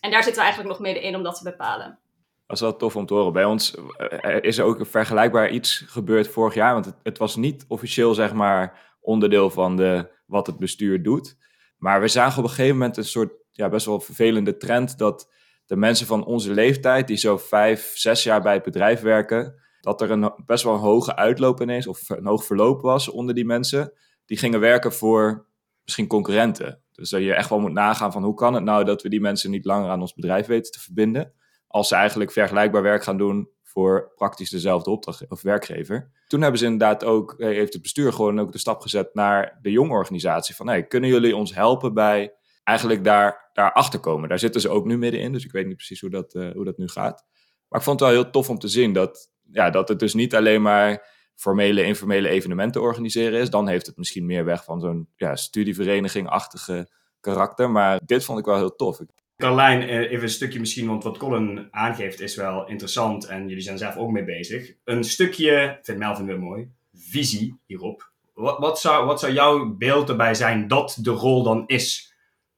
En 0.00 0.10
daar 0.10 0.22
zitten 0.22 0.42
we 0.42 0.48
eigenlijk 0.48 0.78
nog 0.78 0.86
middenin 0.86 1.16
om 1.16 1.22
dat 1.22 1.36
te 1.36 1.44
bepalen. 1.44 1.98
Dat 2.46 2.56
is 2.56 2.62
wel 2.62 2.76
tof 2.76 2.96
om 2.96 3.06
te 3.06 3.14
horen. 3.14 3.32
Bij 3.32 3.44
ons 3.44 3.74
eh, 3.96 4.36
is 4.40 4.58
er 4.58 4.64
ook 4.64 4.78
een 4.78 4.86
vergelijkbaar 4.86 5.50
iets 5.50 5.84
gebeurd 5.86 6.28
vorig 6.28 6.54
jaar. 6.54 6.72
Want 6.72 6.84
het, 6.84 6.96
het 7.02 7.18
was 7.18 7.36
niet 7.36 7.64
officieel, 7.68 8.14
zeg 8.14 8.32
maar, 8.32 8.96
onderdeel 9.00 9.50
van 9.50 9.76
de, 9.76 10.10
wat 10.26 10.46
het 10.46 10.58
bestuur 10.58 11.02
doet. 11.02 11.36
Maar 11.78 12.00
we 12.00 12.08
zagen 12.08 12.38
op 12.38 12.44
een 12.44 12.54
gegeven 12.54 12.76
moment 12.78 12.96
een 12.96 13.04
soort 13.04 13.32
ja, 13.50 13.68
best 13.68 13.86
wel 13.86 14.00
vervelende 14.00 14.56
trend. 14.56 14.98
Dat 14.98 15.30
de 15.66 15.76
mensen 15.76 16.06
van 16.06 16.24
onze 16.24 16.50
leeftijd, 16.52 17.06
die 17.06 17.16
zo 17.16 17.38
vijf, 17.38 17.92
zes 17.94 18.22
jaar 18.22 18.42
bij 18.42 18.54
het 18.54 18.62
bedrijf 18.62 19.00
werken. 19.00 19.62
Dat 19.84 20.00
er 20.00 20.10
een 20.10 20.32
best 20.46 20.64
wel 20.64 20.74
een 20.74 20.80
hoge 20.80 21.16
uitloop 21.16 21.60
ineens, 21.60 21.86
of 21.86 22.08
een 22.08 22.26
hoog 22.26 22.44
verloop 22.44 22.80
was 22.82 23.10
onder 23.10 23.34
die 23.34 23.44
mensen. 23.44 23.92
Die 24.26 24.38
gingen 24.38 24.60
werken 24.60 24.92
voor 24.92 25.46
misschien 25.82 26.06
concurrenten. 26.06 26.82
Dus 26.92 27.10
dat 27.10 27.20
je 27.20 27.34
echt 27.34 27.48
wel 27.48 27.60
moet 27.60 27.72
nagaan 27.72 28.12
van 28.12 28.24
hoe 28.24 28.34
kan 28.34 28.54
het 28.54 28.64
nou 28.64 28.84
dat 28.84 29.02
we 29.02 29.08
die 29.08 29.20
mensen 29.20 29.50
niet 29.50 29.64
langer 29.64 29.90
aan 29.90 30.00
ons 30.00 30.14
bedrijf 30.14 30.46
weten 30.46 30.72
te 30.72 30.80
verbinden 30.80 31.32
als 31.66 31.88
ze 31.88 31.94
eigenlijk 31.94 32.32
vergelijkbaar 32.32 32.82
werk 32.82 33.02
gaan 33.02 33.16
doen 33.18 33.48
voor 33.62 34.12
praktisch 34.14 34.50
dezelfde 34.50 34.90
opdracht 34.90 35.30
of 35.30 35.42
werkgever. 35.42 36.10
Toen 36.26 36.40
hebben 36.40 36.58
ze 36.58 36.64
inderdaad 36.64 37.04
ook, 37.04 37.34
eh, 37.38 37.48
heeft 37.48 37.72
het 37.72 37.82
bestuur 37.82 38.12
gewoon 38.12 38.40
ook 38.40 38.52
de 38.52 38.58
stap 38.58 38.80
gezet 38.80 39.14
naar 39.14 39.58
de 39.62 39.70
jonge 39.70 39.92
organisatie. 39.92 40.54
Van 40.54 40.68
hey, 40.68 40.86
kunnen 40.86 41.10
jullie 41.10 41.36
ons 41.36 41.54
helpen 41.54 41.94
bij 41.94 42.34
eigenlijk 42.64 43.04
daar, 43.04 43.50
daar 43.52 43.72
achter 43.72 44.00
komen? 44.00 44.28
Daar 44.28 44.38
zitten 44.38 44.60
ze 44.60 44.68
ook 44.68 44.84
nu 44.84 44.98
middenin, 44.98 45.32
dus 45.32 45.44
ik 45.44 45.52
weet 45.52 45.66
niet 45.66 45.76
precies 45.76 46.00
hoe 46.00 46.10
dat, 46.10 46.34
eh, 46.34 46.50
hoe 46.52 46.64
dat 46.64 46.78
nu 46.78 46.88
gaat. 46.88 47.24
Maar 47.68 47.78
ik 47.78 47.86
vond 47.86 48.00
het 48.00 48.08
wel 48.08 48.22
heel 48.22 48.30
tof 48.30 48.48
om 48.48 48.58
te 48.58 48.68
zien 48.68 48.92
dat, 48.92 49.32
ja, 49.54 49.70
dat 49.70 49.88
het 49.88 49.98
dus 49.98 50.14
niet 50.14 50.34
alleen 50.34 50.62
maar 50.62 51.06
formele, 51.34 51.84
informele 51.84 52.28
evenementen 52.28 52.82
organiseren 52.82 53.40
is. 53.40 53.50
Dan 53.50 53.68
heeft 53.68 53.86
het 53.86 53.96
misschien 53.96 54.26
meer 54.26 54.44
weg 54.44 54.64
van 54.64 54.80
zo'n 54.80 55.08
ja, 55.16 55.36
studievereniging-achtige 55.36 56.88
karakter. 57.20 57.70
Maar 57.70 58.00
dit 58.04 58.24
vond 58.24 58.38
ik 58.38 58.44
wel 58.44 58.56
heel 58.56 58.76
tof. 58.76 58.98
Carlijn, 59.36 59.82
eh, 59.82 60.10
even 60.10 60.22
een 60.22 60.28
stukje 60.28 60.60
misschien, 60.60 60.86
want 60.86 61.02
wat 61.02 61.18
Colin 61.18 61.68
aangeeft 61.70 62.20
is 62.20 62.36
wel 62.36 62.68
interessant 62.68 63.26
en 63.26 63.48
jullie 63.48 63.62
zijn 63.62 63.78
zelf 63.78 63.96
ook 63.96 64.10
mee 64.10 64.24
bezig. 64.24 64.72
Een 64.84 65.04
stukje, 65.04 65.78
vindt 65.82 66.00
Melvin 66.00 66.26
weer 66.26 66.38
mooi, 66.38 66.70
visie 66.92 67.58
hierop. 67.66 68.10
Wat, 68.34 68.58
wat, 68.58 68.80
zou, 68.80 69.06
wat 69.06 69.20
zou 69.20 69.32
jouw 69.32 69.74
beeld 69.74 70.08
erbij 70.08 70.34
zijn 70.34 70.68
dat 70.68 70.98
de 71.00 71.10
rol 71.10 71.42
dan 71.42 71.64
is 71.66 72.14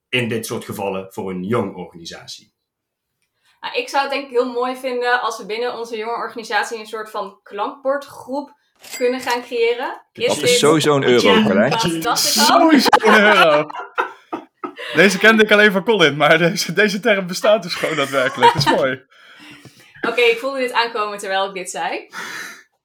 in 0.09 0.29
dit 0.29 0.47
soort 0.47 0.65
gevallen 0.65 1.13
voor 1.13 1.31
een 1.31 1.45
jong 1.45 1.75
organisatie? 1.75 2.55
Nou, 3.67 3.79
ik 3.79 3.89
zou 3.89 4.03
het 4.03 4.13
denk 4.13 4.25
ik 4.25 4.31
heel 4.31 4.53
mooi 4.53 4.77
vinden 4.77 5.21
als 5.21 5.39
we 5.39 5.47
binnen 5.47 5.79
onze 5.79 5.97
jonge 5.97 6.17
organisatie 6.17 6.79
een 6.79 6.87
soort 6.87 7.11
van 7.11 7.41
klankbordgroep 7.43 8.55
kunnen 8.97 9.21
gaan 9.21 9.43
creëren. 9.43 10.03
Dat 10.13 10.43
is 10.43 10.59
sowieso 10.59 10.97
een 10.97 11.05
euro, 11.05 11.29
Ja, 11.29 12.01
dat. 12.01 12.19
Sowieso 12.19 12.89
een 12.99 13.21
euro. 13.21 13.67
Deze 14.95 15.19
kende 15.19 15.43
ik 15.43 15.51
alleen 15.51 15.73
van 15.73 15.85
Colin, 15.85 16.17
maar 16.17 16.39
deze, 16.39 16.73
deze 16.73 17.01
term 17.01 17.27
bestaat 17.27 17.63
dus 17.63 17.75
gewoon 17.75 17.97
daadwerkelijk. 17.97 18.53
Dat 18.53 18.63
is 18.67 18.71
mooi. 18.71 19.05
Oké, 20.09 20.21
ik 20.21 20.39
voelde 20.39 20.59
dit 20.59 20.73
aankomen 20.73 21.19
terwijl 21.19 21.49
ik 21.49 21.55
dit 21.55 21.71
zei. 21.71 22.09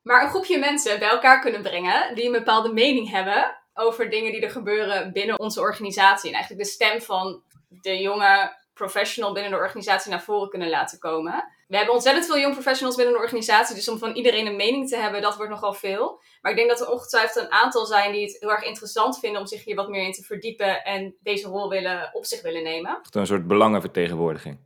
Maar 0.04 0.24
een 0.24 0.30
groepje 0.30 0.60
mensen 0.60 1.00
bij 1.00 1.10
elkaar 1.10 1.42
kunnen 1.42 1.62
brengen 1.62 2.16
die 2.16 2.26
een 2.26 2.32
bepaalde 2.32 2.74
mening 2.74 3.10
hebben 3.10 3.58
over 3.74 4.10
dingen 4.10 4.32
die 4.32 4.42
er 4.42 4.52
gebeuren 4.52 5.12
binnen 5.12 5.40
onze 5.40 5.60
organisatie. 5.60 6.30
En 6.30 6.36
eigenlijk 6.36 6.64
de 6.64 6.72
stem 6.72 7.02
van 7.02 7.44
de 7.70 7.98
jonge 7.98 8.60
professional 8.82 9.34
binnen 9.34 9.52
de 9.52 9.58
organisatie 9.58 10.12
naar 10.12 10.22
voren 10.22 10.50
kunnen 10.50 10.70
laten 10.70 11.00
komen. 11.00 11.44
We 11.68 11.76
hebben 11.76 11.94
ontzettend 11.94 12.26
veel 12.26 12.40
jong 12.40 12.54
professionals 12.54 12.96
binnen 12.96 13.14
de 13.14 13.20
organisatie, 13.22 13.76
dus 13.76 13.88
om 13.88 13.98
van 13.98 14.14
iedereen 14.14 14.46
een 14.46 14.56
mening 14.56 14.90
te 14.90 14.98
hebben, 14.98 15.22
dat 15.22 15.36
wordt 15.36 15.52
nogal 15.52 15.74
veel. 15.74 16.22
Maar 16.42 16.52
ik 16.52 16.58
denk 16.58 16.70
dat 16.70 16.82
er 16.82 16.92
ongetwijfeld 16.92 17.46
een 17.46 17.52
aantal 17.52 17.86
zijn 17.86 18.12
die 18.12 18.22
het 18.22 18.38
heel 18.40 18.52
erg 18.52 18.64
interessant 18.64 19.20
vinden 19.20 19.42
om 19.42 19.48
zich 19.48 19.64
hier 19.64 19.76
wat 19.76 19.90
meer 19.90 20.04
in 20.04 20.12
te 20.12 20.24
verdiepen 20.24 20.84
en 20.84 21.16
deze 21.20 21.48
rol 21.48 21.70
willen, 21.70 22.10
op 22.14 22.26
zich 22.26 22.42
willen 22.42 22.64
nemen. 22.64 23.00
Een 23.12 23.26
soort 23.26 23.48
belangenvertegenwoordiging. 23.48 24.60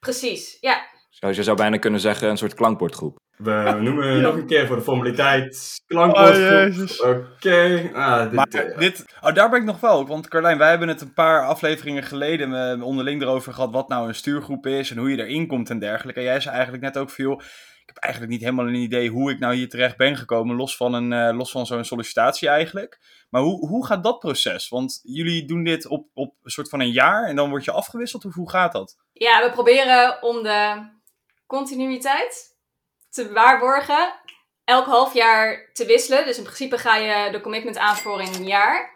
Precies, 0.00 0.56
ja. 0.60 0.86
Zoals 1.10 1.36
je 1.36 1.42
zou 1.42 1.56
bijna 1.56 1.76
kunnen 1.76 2.00
zeggen, 2.00 2.28
een 2.28 2.38
soort 2.38 2.54
klankbordgroep. 2.54 3.18
We 3.36 3.78
noemen 3.80 4.20
nog 4.20 4.34
een 4.34 4.46
keer 4.46 4.66
voor 4.66 4.76
de 4.76 4.82
formaliteit 4.82 5.80
Oh, 5.88 5.96
klankwoordgroep. 5.96 6.48
jezus. 6.48 7.00
Oké. 7.02 7.90
Ah, 7.94 8.22
dit, 8.22 8.32
Maar 8.32 8.48
eh, 8.48 8.78
dit, 8.78 9.04
oh, 9.20 9.34
daar 9.34 9.50
ben 9.50 9.58
ik 9.58 9.64
nog 9.64 9.80
wel. 9.80 10.06
Want 10.06 10.28
Carlijn, 10.28 10.58
wij 10.58 10.68
hebben 10.70 10.88
het 10.88 11.00
een 11.00 11.12
paar 11.12 11.46
afleveringen 11.46 12.02
geleden 12.02 12.70
eh, 12.72 12.82
onderling 12.84 13.22
erover 13.22 13.52
gehad 13.52 13.70
wat 13.72 13.88
nou 13.88 14.08
een 14.08 14.14
stuurgroep 14.14 14.66
is 14.66 14.90
en 14.90 14.98
hoe 14.98 15.10
je 15.10 15.24
erin 15.26 15.46
komt 15.46 15.70
en 15.70 15.78
dergelijke. 15.78 16.20
En 16.20 16.26
jij 16.26 16.40
zei 16.40 16.54
eigenlijk 16.54 16.84
net 16.84 16.98
ook 16.98 17.10
veel. 17.10 17.32
Ik 17.80 17.92
heb 17.94 17.96
eigenlijk 17.96 18.32
niet 18.32 18.42
helemaal 18.42 18.66
een 18.66 18.74
idee 18.74 19.08
hoe 19.10 19.30
ik 19.30 19.38
nou 19.38 19.54
hier 19.54 19.68
terecht 19.68 19.96
ben 19.96 20.16
gekomen, 20.16 20.56
los 20.56 20.76
van, 20.76 20.94
een, 20.94 21.12
eh, 21.12 21.36
los 21.36 21.50
van 21.50 21.66
zo'n 21.66 21.84
sollicitatie 21.84 22.48
eigenlijk. 22.48 22.98
Maar 23.30 23.42
hoe, 23.42 23.68
hoe 23.68 23.86
gaat 23.86 24.02
dat 24.04 24.18
proces? 24.18 24.68
Want 24.68 25.00
jullie 25.02 25.44
doen 25.44 25.64
dit 25.64 25.86
op, 25.86 26.08
op 26.14 26.34
een 26.42 26.50
soort 26.50 26.68
van 26.68 26.80
een 26.80 26.90
jaar 26.90 27.24
en 27.26 27.36
dan 27.36 27.48
word 27.50 27.64
je 27.64 27.70
afgewisseld. 27.72 28.24
Of 28.24 28.34
hoe 28.34 28.50
gaat 28.50 28.72
dat? 28.72 28.96
Ja, 29.12 29.42
we 29.46 29.50
proberen 29.50 30.22
om 30.22 30.42
de 30.42 30.88
continuïteit 31.46 32.55
te 33.16 33.32
waarborgen. 33.32 34.14
Elk 34.64 34.86
half 34.86 35.14
jaar 35.14 35.70
te 35.72 35.86
wisselen. 35.86 36.24
Dus 36.24 36.36
in 36.36 36.42
principe 36.42 36.78
ga 36.78 36.96
je 36.96 37.30
de 37.30 37.40
commitment 37.40 37.78
aanvoeren 37.78 38.26
in 38.26 38.34
een 38.34 38.46
jaar. 38.46 38.94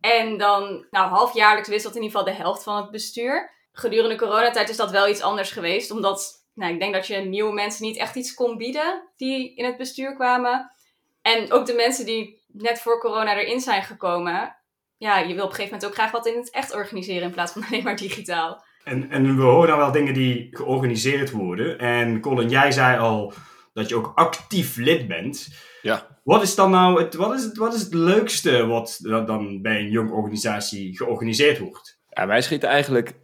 En 0.00 0.36
dan, 0.36 0.86
nou, 0.90 1.08
halfjaarlijks 1.08 1.68
wisselt 1.68 1.94
in 1.96 2.02
ieder 2.02 2.18
geval 2.18 2.34
de 2.34 2.42
helft 2.42 2.62
van 2.62 2.76
het 2.76 2.90
bestuur. 2.90 3.50
Gedurende 3.72 4.16
coronatijd 4.16 4.68
is 4.68 4.76
dat 4.76 4.90
wel 4.90 5.08
iets 5.08 5.20
anders 5.20 5.50
geweest. 5.50 5.90
Omdat, 5.90 6.46
nou, 6.54 6.72
ik 6.72 6.80
denk 6.80 6.94
dat 6.94 7.06
je 7.06 7.16
nieuwe 7.16 7.52
mensen 7.52 7.86
niet 7.86 7.96
echt 7.96 8.14
iets 8.16 8.34
kon 8.34 8.56
bieden 8.56 9.12
die 9.16 9.54
in 9.54 9.64
het 9.64 9.76
bestuur 9.76 10.14
kwamen. 10.14 10.72
En 11.22 11.52
ook 11.52 11.66
de 11.66 11.74
mensen 11.74 12.06
die 12.06 12.44
net 12.46 12.80
voor 12.80 13.00
corona 13.00 13.38
erin 13.38 13.60
zijn 13.60 13.82
gekomen. 13.82 14.56
Ja, 14.96 15.18
je 15.18 15.34
wil 15.34 15.44
op 15.44 15.50
een 15.50 15.54
gegeven 15.54 15.64
moment 15.64 15.86
ook 15.86 15.94
graag 15.94 16.10
wat 16.10 16.26
in 16.26 16.36
het 16.36 16.50
echt 16.50 16.74
organiseren 16.74 17.22
in 17.22 17.30
plaats 17.30 17.52
van 17.52 17.64
alleen 17.66 17.82
maar 17.82 17.96
digitaal. 17.96 18.64
En, 18.86 19.10
en 19.10 19.36
we 19.36 19.42
horen 19.42 19.68
dan 19.68 19.78
wel 19.78 19.92
dingen 19.92 20.14
die 20.14 20.48
georganiseerd 20.50 21.30
worden. 21.30 21.78
En 21.78 22.20
Colin, 22.20 22.48
jij 22.48 22.72
zei 22.72 22.98
al 22.98 23.32
dat 23.72 23.88
je 23.88 23.94
ook 23.94 24.12
actief 24.14 24.76
lid 24.76 25.08
bent. 25.08 25.48
Ja. 25.82 26.20
Wat 26.24 26.42
is 26.42 26.54
dan 26.54 26.70
nou 26.70 27.02
het, 27.02 27.14
wat 27.14 27.34
is 27.34 27.44
het, 27.44 27.56
wat 27.56 27.74
is 27.74 27.80
het 27.80 27.94
leukste 27.94 28.66
wat 28.66 28.98
dan- 29.02 29.62
bij 29.62 29.80
een 29.80 29.90
jong 29.90 30.10
organisatie 30.10 30.96
georganiseerd 30.96 31.58
wordt? 31.58 31.98
Ja, 32.10 32.26
wij 32.26 32.42
schieten 32.42 32.68
eigenlijk 32.68 33.14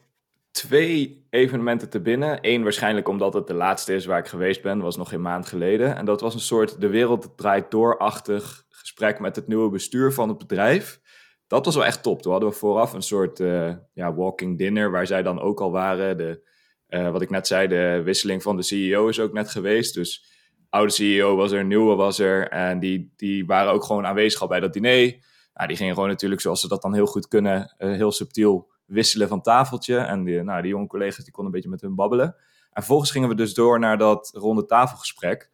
twee 0.50 1.26
evenementen 1.30 1.88
te 1.90 2.00
binnen. 2.00 2.38
Eén 2.40 2.62
waarschijnlijk 2.62 3.08
omdat 3.08 3.34
het 3.34 3.46
de 3.46 3.54
laatste 3.54 3.94
is 3.94 4.06
waar 4.06 4.18
ik 4.18 4.26
geweest 4.26 4.62
ben, 4.62 4.80
was 4.80 4.96
nog 4.96 5.12
een 5.12 5.22
maand 5.22 5.46
geleden. 5.46 5.96
En 5.96 6.04
dat 6.04 6.20
was 6.20 6.34
een 6.34 6.40
soort 6.40 6.80
de 6.80 6.88
wereld 6.88 7.32
draait 7.36 7.70
door-achtig 7.70 8.64
gesprek 8.68 9.20
met 9.20 9.36
het 9.36 9.48
nieuwe 9.48 9.70
bestuur 9.70 10.12
van 10.12 10.28
het 10.28 10.38
bedrijf. 10.38 11.00
Dat 11.52 11.64
was 11.64 11.74
wel 11.74 11.84
echt 11.84 12.02
top. 12.02 12.22
Toen 12.22 12.32
hadden 12.32 12.50
we 12.50 12.56
vooraf 12.56 12.92
een 12.92 13.02
soort 13.02 13.40
eh, 13.40 13.72
ja, 13.92 14.14
walking 14.14 14.58
dinner 14.58 14.90
waar 14.90 15.06
zij 15.06 15.22
dan 15.22 15.40
ook 15.40 15.60
al 15.60 15.70
waren. 15.70 16.16
De, 16.16 16.48
eh, 16.86 17.10
wat 17.10 17.22
ik 17.22 17.30
net 17.30 17.46
zei, 17.46 17.68
de 17.68 18.00
wisseling 18.04 18.42
van 18.42 18.56
de 18.56 18.62
CEO 18.62 19.08
is 19.08 19.20
ook 19.20 19.32
net 19.32 19.50
geweest. 19.50 19.94
Dus 19.94 20.24
oude 20.70 20.92
CEO 20.92 21.36
was 21.36 21.52
er, 21.52 21.64
nieuwe 21.64 21.94
was 21.94 22.18
er. 22.18 22.48
En 22.48 22.78
die, 22.78 23.12
die 23.16 23.46
waren 23.46 23.72
ook 23.72 23.84
gewoon 23.84 24.06
aanwezig 24.06 24.40
al 24.40 24.48
bij 24.48 24.60
dat 24.60 24.72
diner. 24.72 25.16
Nou, 25.54 25.68
die 25.68 25.76
gingen 25.76 25.94
gewoon 25.94 26.08
natuurlijk, 26.08 26.40
zoals 26.40 26.60
ze 26.60 26.68
dat 26.68 26.82
dan 26.82 26.94
heel 26.94 27.06
goed 27.06 27.28
kunnen, 27.28 27.74
eh, 27.78 27.90
heel 27.90 28.12
subtiel 28.12 28.70
wisselen 28.86 29.28
van 29.28 29.42
tafeltje. 29.42 29.96
En 29.96 30.24
die, 30.24 30.42
nou, 30.42 30.62
die 30.62 30.70
jonge 30.70 30.86
collega's 30.86 31.24
die 31.24 31.32
konden 31.32 31.46
een 31.46 31.60
beetje 31.60 31.74
met 31.74 31.80
hun 31.80 31.94
babbelen. 31.94 32.26
En 32.26 32.82
vervolgens 32.82 33.10
gingen 33.10 33.28
we 33.28 33.34
dus 33.34 33.54
door 33.54 33.78
naar 33.78 33.98
dat 33.98 34.30
ronde 34.34 34.66
tafelgesprek. 34.66 35.50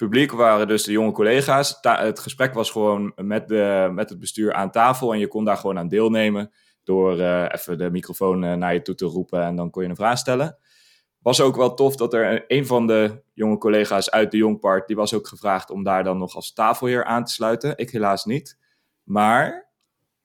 Publiek 0.00 0.32
waren 0.32 0.68
dus 0.68 0.82
de 0.82 0.92
jonge 0.92 1.12
collega's. 1.12 1.80
Ta- 1.80 2.04
het 2.04 2.18
gesprek 2.18 2.54
was 2.54 2.70
gewoon 2.70 3.12
met, 3.16 3.48
de, 3.48 3.90
met 3.92 4.08
het 4.08 4.18
bestuur 4.18 4.52
aan 4.54 4.70
tafel. 4.70 5.12
En 5.12 5.18
je 5.18 5.28
kon 5.28 5.44
daar 5.44 5.56
gewoon 5.56 5.78
aan 5.78 5.88
deelnemen. 5.88 6.52
Door 6.84 7.18
eh, 7.18 7.46
even 7.50 7.78
de 7.78 7.90
microfoon 7.90 8.44
eh, 8.44 8.54
naar 8.54 8.74
je 8.74 8.82
toe 8.82 8.94
te 8.94 9.04
roepen. 9.04 9.42
En 9.42 9.56
dan 9.56 9.70
kon 9.70 9.82
je 9.82 9.88
een 9.88 9.96
vraag 9.96 10.18
stellen. 10.18 10.58
Was 11.18 11.40
ook 11.40 11.56
wel 11.56 11.74
tof 11.74 11.96
dat 11.96 12.14
er 12.14 12.44
een 12.46 12.66
van 12.66 12.86
de 12.86 13.22
jonge 13.34 13.58
collega's 13.58 14.10
uit 14.10 14.30
de 14.30 14.36
Jongpart. 14.36 14.86
die 14.86 14.96
was 14.96 15.14
ook 15.14 15.26
gevraagd 15.26 15.70
om 15.70 15.82
daar 15.82 16.04
dan 16.04 16.18
nog 16.18 16.34
als 16.34 16.52
tafelheer 16.52 17.04
aan 17.04 17.24
te 17.24 17.32
sluiten. 17.32 17.76
Ik 17.76 17.90
helaas 17.90 18.24
niet. 18.24 18.58
Maar 19.02 19.70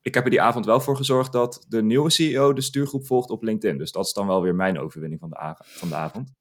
ik 0.01 0.13
heb 0.13 0.23
er 0.23 0.29
die 0.29 0.41
avond 0.41 0.65
wel 0.65 0.79
voor 0.79 0.97
gezorgd 0.97 1.31
dat 1.31 1.65
de 1.67 1.83
nieuwe 1.83 2.09
CEO 2.09 2.53
de 2.53 2.61
stuurgroep 2.61 3.05
volgt 3.05 3.29
op 3.29 3.43
LinkedIn. 3.43 3.77
Dus 3.77 3.91
dat 3.91 4.05
is 4.05 4.13
dan 4.13 4.27
wel 4.27 4.41
weer 4.41 4.55
mijn 4.55 4.79
overwinning 4.79 5.19
van 5.19 5.29
de, 5.29 5.55
van 5.57 5.89
de 5.89 5.95
avond. 5.95 6.33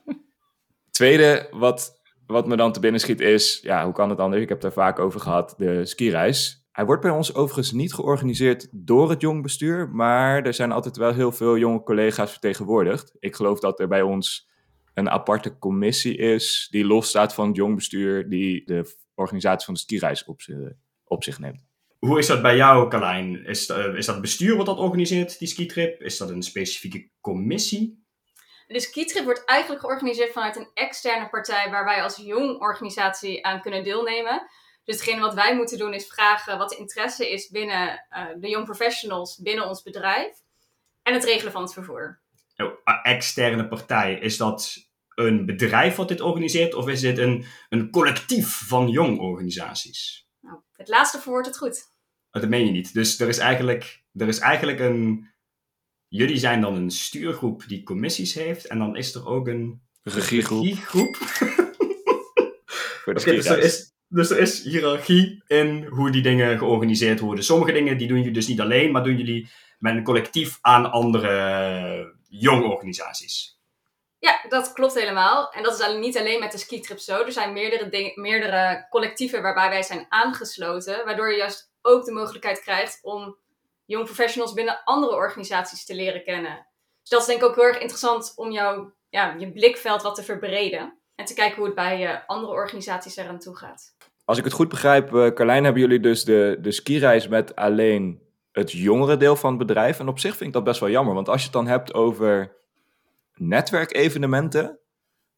Tweede, 0.90 1.48
wat, 1.50 2.01
wat 2.32 2.46
me 2.46 2.56
dan 2.56 2.72
te 2.72 2.80
binnen 2.80 3.00
schiet 3.00 3.20
is, 3.20 3.60
ja, 3.62 3.84
hoe 3.84 3.92
kan 3.92 4.10
het 4.10 4.18
anders? 4.18 4.42
Ik 4.42 4.48
heb 4.48 4.62
er 4.62 4.72
vaak 4.72 4.98
over 4.98 5.20
gehad, 5.20 5.54
de 5.58 5.86
skireis. 5.86 6.66
Hij 6.72 6.84
wordt 6.84 7.02
bij 7.02 7.10
ons 7.10 7.34
overigens 7.34 7.72
niet 7.72 7.94
georganiseerd 7.94 8.68
door 8.70 9.10
het 9.10 9.20
jong 9.20 9.42
bestuur, 9.42 9.88
maar 9.88 10.42
er 10.42 10.54
zijn 10.54 10.72
altijd 10.72 10.96
wel 10.96 11.12
heel 11.12 11.32
veel 11.32 11.58
jonge 11.58 11.82
collega's 11.82 12.30
vertegenwoordigd. 12.30 13.16
Ik 13.18 13.34
geloof 13.34 13.60
dat 13.60 13.80
er 13.80 13.88
bij 13.88 14.02
ons 14.02 14.50
een 14.94 15.10
aparte 15.10 15.58
commissie 15.58 16.16
is 16.16 16.68
die 16.70 16.84
losstaat 16.84 17.34
van 17.34 17.46
het 17.46 17.56
jong 17.56 17.74
bestuur, 17.74 18.28
die 18.28 18.64
de 18.64 18.96
organisatie 19.14 19.64
van 19.64 19.74
de 19.74 19.80
skireis 19.80 20.24
op, 20.24 20.40
op 21.04 21.24
zich 21.24 21.38
neemt. 21.38 21.64
Hoe 21.98 22.18
is 22.18 22.26
dat 22.26 22.42
bij 22.42 22.56
jou, 22.56 22.88
Carlijn? 22.88 23.44
Is, 23.44 23.68
eh, 23.68 23.94
is 23.94 24.06
dat 24.06 24.20
bestuur 24.20 24.56
wat 24.56 24.66
dat 24.66 24.78
organiseert, 24.78 25.38
die 25.38 25.48
skitrip? 25.48 26.00
Is 26.00 26.18
dat 26.18 26.30
een 26.30 26.42
specifieke 26.42 27.10
commissie? 27.20 28.01
De 28.72 28.80
skitrip 28.80 29.24
wordt 29.24 29.44
eigenlijk 29.44 29.80
georganiseerd 29.80 30.32
vanuit 30.32 30.56
een 30.56 30.70
externe 30.74 31.28
partij 31.28 31.70
waar 31.70 31.84
wij 31.84 32.02
als 32.02 32.16
jong 32.16 32.60
organisatie 32.60 33.46
aan 33.46 33.60
kunnen 33.60 33.84
deelnemen. 33.84 34.46
Dus 34.84 34.94
hetgene 34.94 35.20
wat 35.20 35.34
wij 35.34 35.56
moeten 35.56 35.78
doen 35.78 35.94
is 35.94 36.06
vragen 36.06 36.58
wat 36.58 36.70
de 36.70 36.76
interesse 36.76 37.30
is 37.30 37.48
binnen 37.48 38.06
eh, 38.08 38.24
de 38.36 38.48
young 38.48 38.64
professionals 38.64 39.36
binnen 39.36 39.68
ons 39.68 39.82
bedrijf. 39.82 40.36
En 41.02 41.12
het 41.12 41.24
regelen 41.24 41.52
van 41.52 41.62
het 41.62 41.72
vervoer. 41.72 42.20
Oh, 42.56 42.72
externe 43.02 43.68
partij, 43.68 44.14
is 44.14 44.36
dat 44.36 44.76
een 45.14 45.46
bedrijf 45.46 45.96
wat 45.96 46.08
dit 46.08 46.20
organiseert? 46.20 46.74
Of 46.74 46.88
is 46.88 47.00
dit 47.00 47.18
een, 47.18 47.44
een 47.68 47.90
collectief 47.90 48.66
van 48.66 48.88
jong 48.88 49.18
organisaties? 49.18 50.26
Nou, 50.40 50.58
het 50.76 50.88
laatste 50.88 51.18
verwoordt 51.18 51.46
het 51.46 51.58
goed. 51.58 51.90
Oh, 52.30 52.40
dat 52.40 52.50
meen 52.50 52.66
je 52.66 52.72
niet. 52.72 52.94
Dus 52.94 53.20
er 53.20 53.28
is 53.28 53.38
eigenlijk, 53.38 54.02
er 54.14 54.28
is 54.28 54.38
eigenlijk 54.38 54.80
een... 54.80 55.31
Jullie 56.12 56.36
zijn 56.36 56.60
dan 56.60 56.74
een 56.74 56.90
stuurgroep 56.90 57.62
die 57.66 57.82
commissies 57.82 58.34
heeft. 58.34 58.66
En 58.66 58.78
dan 58.78 58.96
is 58.96 59.14
er 59.14 59.26
ook 59.26 59.46
een 59.46 59.82
Regiegroep 60.02 61.18
dus, 63.04 63.24
er 63.24 63.58
is, 63.58 63.92
dus 64.08 64.30
er 64.30 64.38
is 64.38 64.62
hiërarchie 64.62 65.42
in 65.46 65.84
hoe 65.84 66.10
die 66.10 66.22
dingen 66.22 66.58
georganiseerd 66.58 67.20
worden. 67.20 67.44
Sommige 67.44 67.72
dingen 67.72 67.98
die 67.98 68.08
doen 68.08 68.16
jullie 68.16 68.32
dus 68.32 68.46
niet 68.46 68.60
alleen, 68.60 68.90
maar 68.90 69.04
doen 69.04 69.16
jullie 69.16 69.50
met 69.78 69.94
een 69.94 70.04
collectief 70.04 70.58
aan 70.60 70.90
andere 70.90 72.14
jong 72.28 72.64
organisaties. 72.64 73.60
Ja, 74.18 74.44
dat 74.48 74.72
klopt 74.72 74.94
helemaal. 74.94 75.52
En 75.52 75.62
dat 75.62 75.74
is 75.74 75.80
alleen- 75.80 76.00
niet 76.00 76.18
alleen 76.18 76.40
met 76.40 76.52
de 76.52 76.58
skitrip 76.58 76.98
zo. 76.98 77.24
Er 77.24 77.32
zijn 77.32 77.52
meerdere, 77.52 77.88
dingen, 77.88 78.20
meerdere 78.20 78.86
collectieven 78.90 79.42
waarbij 79.42 79.68
wij 79.68 79.82
zijn 79.82 80.06
aangesloten. 80.08 81.04
Waardoor 81.04 81.30
je 81.30 81.36
juist 81.36 81.72
ook 81.82 82.04
de 82.04 82.12
mogelijkheid 82.12 82.60
krijgt 82.60 82.98
om 83.02 83.36
young 83.84 84.04
professionals 84.04 84.52
binnen 84.52 84.84
andere 84.84 85.14
organisaties 85.14 85.84
te 85.84 85.94
leren 85.94 86.24
kennen. 86.24 86.66
Dus 87.00 87.10
dat 87.10 87.20
is 87.20 87.26
denk 87.26 87.40
ik 87.40 87.48
ook 87.48 87.54
heel 87.54 87.64
erg 87.64 87.78
interessant 87.78 88.32
om 88.36 88.50
jouw, 88.50 88.92
ja, 89.08 89.34
je 89.38 89.52
blikveld 89.52 90.02
wat 90.02 90.14
te 90.14 90.22
verbreden. 90.22 91.00
En 91.14 91.24
te 91.24 91.34
kijken 91.34 91.56
hoe 91.56 91.66
het 91.66 91.74
bij 91.74 92.06
eh, 92.06 92.18
andere 92.26 92.52
organisaties 92.52 93.16
eraan 93.16 93.38
toe 93.38 93.56
gaat. 93.56 93.96
Als 94.24 94.38
ik 94.38 94.44
het 94.44 94.52
goed 94.52 94.68
begrijp, 94.68 95.14
eh 95.14 95.32
Carlijn, 95.32 95.64
hebben 95.64 95.82
jullie 95.82 96.00
dus 96.00 96.24
de, 96.24 96.58
de 96.60 96.72
skireis 96.72 97.28
met 97.28 97.56
alleen 97.56 98.22
het 98.52 98.72
jongere 98.72 99.16
deel 99.16 99.36
van 99.36 99.48
het 99.48 99.66
bedrijf. 99.66 99.98
En 99.98 100.08
op 100.08 100.18
zich 100.18 100.36
vind 100.36 100.48
ik 100.48 100.52
dat 100.52 100.64
best 100.64 100.80
wel 100.80 100.90
jammer, 100.90 101.14
want 101.14 101.28
als 101.28 101.38
je 101.38 101.44
het 101.44 101.52
dan 101.52 101.66
hebt 101.66 101.94
over 101.94 102.56
netwerkevenementen, 103.34 104.78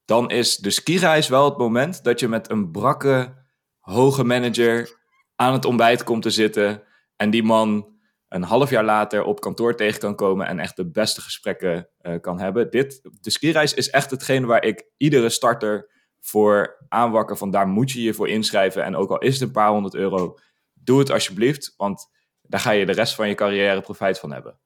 dan 0.05 0.31
is 0.31 0.57
de 0.57 0.71
skireis 0.71 1.29
wel 1.29 1.45
het 1.45 1.59
moment 1.59 2.05
dat 2.05 2.21
je 2.21 2.29
met 2.29 2.51
een 2.51 2.71
brakke, 2.71 3.35
hoge 3.81 4.25
manager 4.25 4.99
aan 5.37 5.53
het 5.53 5.65
ontbijt 5.65 6.05
komt 6.05 6.23
te 6.23 6.31
zitten. 6.31 6.83
En 7.17 7.31
die 7.31 7.43
man 7.43 7.94
een 8.35 8.43
half 8.43 8.71
jaar 8.71 8.85
later 8.85 9.23
op 9.23 9.41
kantoor 9.41 9.77
tegen 9.77 10.01
kan 10.01 10.17
komen 10.17 10.47
en 10.47 10.59
echt 10.59 10.77
de 10.77 10.91
beste 10.91 11.21
gesprekken 11.21 11.89
eh, 12.01 12.21
kan 12.21 12.41
hebben. 12.41 12.71
Dit, 12.71 13.01
de 13.21 13.31
skireis 13.31 13.75
is 13.75 13.91
echt 13.91 14.11
hetgeen 14.11 14.47
waar 14.47 14.65
ik 14.65 14.85
iedere 14.97 15.29
starter 15.29 15.91
voor 16.21 16.85
aanwakker 16.89 17.37
van 17.37 17.51
daar 17.51 17.67
moet 17.67 17.91
je 17.91 18.03
je 18.03 18.15
voor 18.15 18.29
inschrijven. 18.29 18.85
En 18.85 18.97
ook 18.97 19.11
al 19.11 19.19
is 19.19 19.33
het 19.33 19.43
een 19.43 19.53
paar 19.53 19.71
honderd 19.71 19.95
euro, 19.95 20.39
doe 20.75 20.99
het 20.99 21.11
alsjeblieft, 21.11 21.75
want 21.77 22.11
daar 22.43 22.61
ga 22.61 22.71
je 22.71 22.87
de 22.87 22.93
rest 22.93 23.15
van 23.15 23.29
je 23.29 23.35
carrière 23.35 23.81
profijt 23.81 24.19
van 24.19 24.33
hebben. 24.33 24.59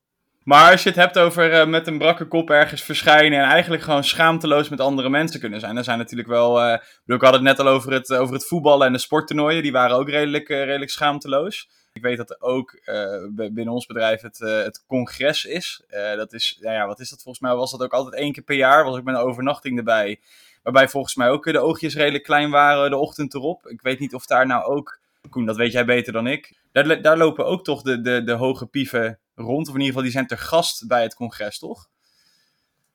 Maar 0.43 0.71
als 0.71 0.83
je 0.83 0.89
het 0.89 0.99
hebt 0.99 1.19
over 1.19 1.53
eh, 1.53 1.67
met 1.67 1.87
een 1.87 1.99
brakke 1.99 2.29
kop 2.29 2.51
ergens 2.51 2.83
verschijnen 2.83 3.39
en 3.39 3.49
eigenlijk 3.49 3.83
gewoon 3.83 4.05
schaamteloos 4.05 4.69
met 4.69 4.81
andere 4.81 5.09
mensen 5.09 5.41
kunnen 5.41 5.61
zijn. 5.61 5.75
Dan 5.75 5.85
zijn 5.85 5.99
natuurlijk 5.99 6.29
wel, 6.29 6.61
eh, 6.61 6.79
ik 7.07 7.23
had 7.23 7.33
het 7.33 7.43
net 7.43 7.59
al 7.59 7.69
over 7.69 7.93
het, 7.93 8.15
over 8.15 8.35
het 8.35 8.47
voetballen 8.47 8.87
en 8.87 8.93
de 8.93 8.99
sporttoernooien, 8.99 9.63
die 9.63 9.73
waren 9.73 9.97
ook 9.97 10.09
redelijk, 10.09 10.49
redelijk 10.49 10.91
schaamteloos. 10.91 11.69
Ik 11.93 12.03
weet 12.03 12.17
dat 12.17 12.31
er 12.31 12.41
ook 12.41 12.73
eh, 12.73 13.25
binnen 13.31 13.69
ons 13.69 13.87
bedrijf 13.87 14.21
het, 14.21 14.41
eh, 14.41 14.63
het 14.63 14.85
congres 14.87 15.45
is. 15.45 15.83
Eh, 15.89 16.17
dat 16.17 16.33
is, 16.33 16.59
nou 16.61 16.75
ja, 16.75 16.87
wat 16.87 17.01
is 17.01 17.11
dat 17.11 17.23
volgens 17.23 17.45
mij? 17.45 17.55
Was 17.55 17.71
dat 17.71 17.83
ook 17.83 17.93
altijd 17.93 18.15
één 18.15 18.33
keer 18.33 18.43
per 18.43 18.57
jaar? 18.57 18.85
Was 18.85 18.97
ook 18.97 19.05
met 19.05 19.15
een 19.15 19.21
overnachting 19.21 19.79
erbij. 19.79 20.21
Waarbij 20.63 20.89
volgens 20.89 21.15
mij 21.15 21.29
ook 21.29 21.45
de 21.45 21.59
oogjes 21.59 21.95
redelijk 21.95 22.25
klein 22.25 22.51
waren 22.51 22.91
de 22.91 22.97
ochtend 22.97 23.35
erop. 23.35 23.67
Ik 23.67 23.81
weet 23.81 23.99
niet 23.99 24.15
of 24.15 24.27
daar 24.27 24.47
nou 24.47 24.65
ook, 24.65 24.99
Koen, 25.31 25.47
dat 25.47 25.57
weet 25.57 25.73
jij 25.73 25.85
beter 25.85 26.13
dan 26.13 26.27
ik. 26.27 26.59
Daar, 26.73 27.03
daar 27.03 27.17
lopen 27.17 27.47
ook 27.47 27.65
toch 27.65 27.83
de, 27.83 28.01
de, 28.01 28.25
de 28.25 28.33
hoge 28.33 28.67
pieven 28.67 29.19
rond. 29.35 29.69
Of 29.69 29.75
in 29.75 29.81
ieder 29.81 29.87
geval, 29.87 30.03
die 30.03 30.13
zijn 30.13 30.27
ter 30.27 30.39
gast 30.39 30.87
bij 30.87 31.03
het 31.03 31.15
congres, 31.15 31.59
toch? 31.59 31.89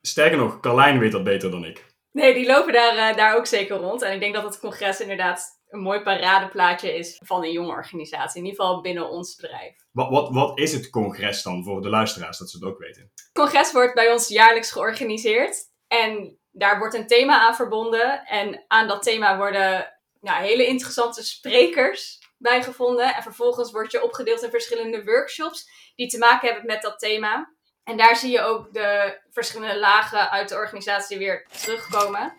Sterker 0.01 0.37
nog, 0.37 0.59
Carlijn 0.59 0.99
weet 0.99 1.11
dat 1.11 1.23
beter 1.23 1.51
dan 1.51 1.65
ik. 1.65 1.85
Nee, 2.11 2.33
die 2.33 2.45
lopen 2.45 2.73
daar, 2.73 3.09
eh, 3.09 3.17
daar 3.17 3.35
ook 3.35 3.45
zeker 3.45 3.77
rond. 3.77 4.01
En 4.01 4.13
ik 4.13 4.19
denk 4.19 4.33
dat 4.33 4.43
het 4.43 4.59
congres 4.59 4.99
inderdaad 4.99 5.61
een 5.73 5.79
mooi 5.79 6.01
paradeplaatje 6.01 6.97
is 6.97 7.19
van 7.23 7.43
een 7.43 7.51
jonge 7.51 7.71
organisatie. 7.71 8.41
In 8.41 8.45
ieder 8.45 8.63
geval 8.63 8.81
binnen 8.81 9.09
ons 9.09 9.35
bedrijf. 9.35 9.75
Wat, 9.91 10.09
wat, 10.09 10.29
wat 10.29 10.59
is 10.59 10.73
het 10.73 10.89
congres 10.89 11.43
dan 11.43 11.63
voor 11.63 11.81
de 11.81 11.89
luisteraars, 11.89 12.37
dat 12.37 12.49
ze 12.49 12.57
het 12.57 12.65
ook 12.65 12.79
weten? 12.79 13.01
Het 13.01 13.29
congres 13.33 13.71
wordt 13.71 13.93
bij 13.93 14.11
ons 14.11 14.27
jaarlijks 14.27 14.71
georganiseerd. 14.71 15.55
En 15.87 16.37
daar 16.51 16.79
wordt 16.79 16.95
een 16.95 17.07
thema 17.07 17.39
aan 17.39 17.55
verbonden. 17.55 18.25
En 18.25 18.65
aan 18.67 18.87
dat 18.87 19.03
thema 19.03 19.37
worden 19.37 19.93
nou, 20.21 20.43
hele 20.43 20.65
interessante 20.65 21.23
sprekers 21.23 22.19
bijgevonden. 22.37 23.15
En 23.15 23.23
vervolgens 23.23 23.71
word 23.71 23.91
je 23.91 24.03
opgedeeld 24.03 24.43
in 24.43 24.49
verschillende 24.49 25.03
workshops 25.03 25.91
die 25.95 26.07
te 26.07 26.17
maken 26.17 26.47
hebben 26.47 26.65
met 26.65 26.81
dat 26.81 26.99
thema. 26.99 27.53
En 27.83 27.97
daar 27.97 28.15
zie 28.15 28.31
je 28.31 28.41
ook 28.41 28.73
de 28.73 29.19
verschillende 29.31 29.79
lagen 29.79 30.31
uit 30.31 30.49
de 30.49 30.55
organisatie 30.55 31.17
weer 31.17 31.47
terugkomen. 31.61 32.33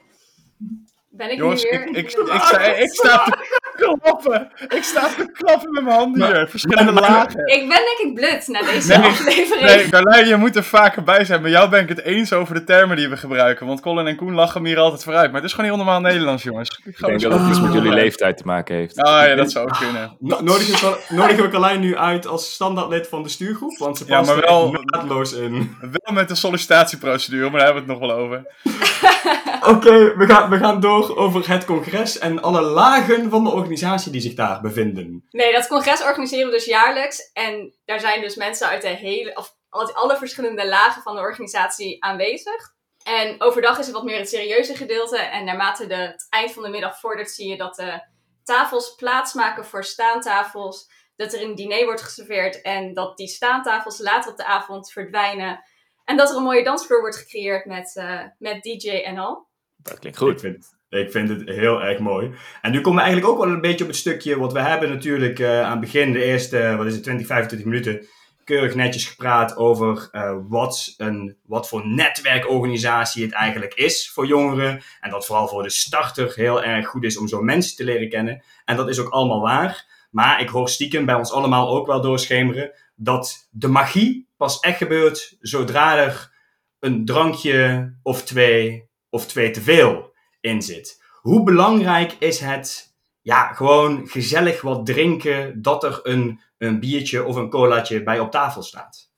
Ben 1.16 1.30
ik 1.30 1.38
Jongens, 1.38 1.62
nu 1.62 1.70
weer? 1.70 1.80
ik, 1.80 1.96
ik, 1.96 1.96
ik, 1.96 2.10
sta, 2.10 2.60
ik 2.84 2.88
sta 2.94 3.24
te 3.24 3.36
klappen. 3.76 4.50
Ik 4.68 4.82
sta 4.82 5.08
te 5.08 5.30
klappen 5.32 5.70
met 5.72 5.84
mijn 5.84 5.96
handen 5.96 6.20
Maar- 6.20 6.36
hier. 6.36 6.48
Verschillende 6.48 6.92
maar- 6.92 7.02
lagen. 7.10 7.46
Ik 7.46 7.68
ben 7.68 7.68
denk 7.68 7.98
ik 8.02 8.14
blut 8.14 8.46
na 8.48 8.62
deze 8.62 8.88
Nee, 8.88 8.98
nee, 8.98 9.08
aflevering. 9.08 9.66
Nee, 9.66 9.88
Carlijn, 9.88 10.26
je 10.26 10.36
moet 10.36 10.56
er 10.56 10.64
vaker 10.64 11.02
bij 11.02 11.24
zijn. 11.24 11.42
Met 11.42 11.50
jou 11.50 11.68
ben 11.68 11.82
ik 11.82 11.88
het 11.88 12.02
eens 12.02 12.32
over 12.32 12.54
de 12.54 12.64
termen 12.64 12.96
die 12.96 13.08
we 13.08 13.16
gebruiken. 13.16 13.66
Want 13.66 13.80
Colin 13.80 14.06
en 14.06 14.16
Koen 14.16 14.34
lachen 14.34 14.62
me 14.62 14.68
hier 14.68 14.78
altijd 14.78 15.02
vooruit. 15.04 15.26
Maar 15.26 15.40
het 15.40 15.44
is 15.50 15.54
gewoon 15.56 15.70
heel 15.70 15.76
normaal 15.78 16.00
Nederlands, 16.00 16.42
jongens. 16.42 16.68
Ik 16.78 16.84
Ik 16.86 16.96
ga 16.96 17.06
denk 17.06 17.20
dat 17.20 17.32
het 17.40 17.48
iets 17.48 17.60
met 17.60 17.72
jullie 17.72 17.92
leeftijd 17.92 18.36
te 18.36 18.44
maken 18.46 18.74
heeft. 18.76 18.96
Ah 19.02 19.26
ja, 19.26 19.34
dat 19.34 19.50
zou 19.52 19.66
ook 19.68 19.76
kunnen. 19.78 20.16
No- 20.20 20.40
nodigen, 20.40 20.90
we, 21.08 21.34
we 21.36 21.48
Carlijn 21.50 21.80
nu 21.80 21.96
uit 21.96 22.26
als 22.26 22.52
standaardlid 22.54 23.08
van 23.08 23.22
de 23.22 23.28
stuurgroep? 23.28 23.78
Want 23.78 23.98
ze 23.98 24.04
Ja, 24.06 24.16
past 24.18 24.28
maar 24.30 24.38
er 24.42 24.48
wel- 24.50 24.72
naadloos 24.84 25.32
in. 25.32 25.76
Wel 25.80 26.14
met 26.14 26.28
de 26.28 26.34
sollicitatieprocedure, 26.34 27.50
maar 27.50 27.60
daar 27.60 27.74
hebben 27.74 27.86
we 27.86 27.92
het 27.92 28.00
nog 28.00 28.10
wel 28.10 28.18
over. 28.18 28.42
Oké, 29.74 30.16
we, 30.16 30.26
gaan, 30.26 30.50
we 30.50 30.58
gaan 30.58 30.80
door 30.80 31.16
over 31.16 31.48
het 31.48 31.64
congres 31.64 32.18
en 32.18 32.42
alle 32.42 32.60
lagen 32.60 33.30
van 33.30 33.44
de 33.44 33.50
organisatie 33.50 34.12
die 34.12 34.20
zich 34.20 34.34
daar 34.34 34.60
bevinden. 34.60 35.26
Nee, 35.30 35.52
dat 35.52 35.66
congres 35.66 36.02
organiseren 36.02 36.46
we 36.46 36.52
dus 36.52 36.64
jaarlijks. 36.64 37.30
En 37.32 37.74
daar 37.84 38.00
zijn 38.00 38.20
dus 38.20 38.36
mensen 38.36 38.68
uit 38.68 38.82
de 38.82 38.88
hele, 38.88 39.36
of 39.36 39.56
alle 39.92 40.16
verschillende 40.16 40.68
lagen 40.68 41.02
van 41.02 41.14
de 41.14 41.20
organisatie 41.20 42.04
aanwezig. 42.04 42.72
En 43.04 43.42
overdag 43.42 43.78
is 43.78 43.86
het 43.86 43.94
wat 43.94 44.04
meer 44.04 44.18
het 44.18 44.28
serieuze 44.28 44.74
gedeelte. 44.74 45.18
En 45.18 45.44
naarmate 45.44 45.86
de, 45.86 45.94
het 45.94 46.26
eind 46.30 46.52
van 46.52 46.62
de 46.62 46.68
middag 46.68 47.00
vordert, 47.00 47.30
zie 47.30 47.48
je 47.48 47.56
dat 47.56 47.74
de 47.74 48.02
tafels 48.44 48.94
plaatsmaken 48.94 49.64
voor 49.64 49.84
staantafels. 49.84 50.90
Dat 51.16 51.32
er 51.32 51.42
een 51.42 51.54
diner 51.54 51.84
wordt 51.84 52.02
geserveerd 52.02 52.62
en 52.62 52.94
dat 52.94 53.16
die 53.16 53.28
staantafels 53.28 53.98
later 53.98 54.30
op 54.30 54.36
de 54.36 54.44
avond 54.44 54.92
verdwijnen. 54.92 55.64
En 56.04 56.16
dat 56.16 56.30
er 56.30 56.36
een 56.36 56.42
mooie 56.42 56.64
dansvloer 56.64 57.00
wordt 57.00 57.16
gecreëerd 57.16 57.64
met, 57.64 57.96
eh, 57.96 58.20
met 58.38 58.62
DJ 58.62 58.88
en 58.88 59.18
al. 59.18 59.46
Dat 59.76 59.98
klinkt 59.98 60.20
Ik 60.20 60.26
goed. 60.26 60.40
vind, 60.40 60.76
ik 60.88 61.10
vind 61.10 61.28
het 61.28 61.48
heel 61.48 61.82
erg 61.82 61.98
mooi. 61.98 62.30
En 62.62 62.70
nu 62.72 62.80
komen 62.80 62.98
we 62.98 63.04
eigenlijk 63.04 63.32
ook 63.32 63.44
wel 63.44 63.52
een 63.52 63.60
beetje 63.60 63.84
op 63.84 63.90
het 63.90 63.98
stukje, 63.98 64.38
want 64.38 64.52
we 64.52 64.60
hebben 64.60 64.88
natuurlijk 64.88 65.38
eh, 65.38 65.60
aan 65.60 65.70
het 65.70 65.80
begin 65.80 66.12
de 66.12 66.24
eerste, 66.24 66.74
wat 66.76 66.86
is 66.86 66.94
het, 66.94 67.02
20, 67.02 67.26
25 67.26 67.68
minuten, 67.68 68.06
keurig 68.44 68.74
netjes 68.74 69.06
gepraat 69.06 69.56
over 69.56 70.08
eh, 70.10 70.36
wat, 70.48 70.94
een, 70.96 71.36
wat 71.46 71.68
voor 71.68 71.86
netwerkorganisatie 71.86 73.24
het 73.24 73.32
eigenlijk 73.32 73.74
is 73.74 74.10
voor 74.10 74.26
jongeren. 74.26 74.82
En 75.00 75.10
dat 75.10 75.26
vooral 75.26 75.48
voor 75.48 75.62
de 75.62 75.70
starter 75.70 76.32
heel 76.34 76.62
erg 76.62 76.86
goed 76.86 77.04
is 77.04 77.18
om 77.18 77.28
zo 77.28 77.42
mensen 77.42 77.76
te 77.76 77.84
leren 77.84 78.08
kennen. 78.08 78.42
En 78.64 78.76
dat 78.76 78.88
is 78.88 78.98
ook 78.98 79.08
allemaal 79.08 79.40
waar. 79.40 79.92
Maar 80.10 80.40
ik 80.40 80.48
hoor 80.48 80.68
stiekem 80.68 81.04
bij 81.04 81.14
ons 81.14 81.32
allemaal 81.32 81.68
ook 81.68 81.86
wel 81.86 82.00
doorschemeren 82.00 82.72
dat 82.94 83.48
de 83.50 83.68
magie 83.68 84.28
pas 84.36 84.60
echt 84.60 84.76
gebeurt 84.76 85.36
zodra 85.40 85.96
er 85.96 86.32
een 86.78 87.04
drankje 87.04 87.94
of 88.02 88.22
twee 88.22 88.88
of 89.10 89.26
twee 89.26 89.50
te 89.50 89.60
veel 89.60 90.12
in 90.40 90.62
zit. 90.62 91.02
Hoe 91.20 91.42
belangrijk 91.42 92.12
is 92.12 92.40
het, 92.40 92.94
ja, 93.22 93.52
gewoon 93.52 94.08
gezellig 94.08 94.60
wat 94.60 94.86
drinken, 94.86 95.62
dat 95.62 95.84
er 95.84 96.00
een, 96.02 96.40
een 96.58 96.80
biertje 96.80 97.24
of 97.24 97.36
een 97.36 97.50
colaatje 97.50 98.02
bij 98.02 98.20
op 98.20 98.30
tafel 98.30 98.62
staat? 98.62 99.12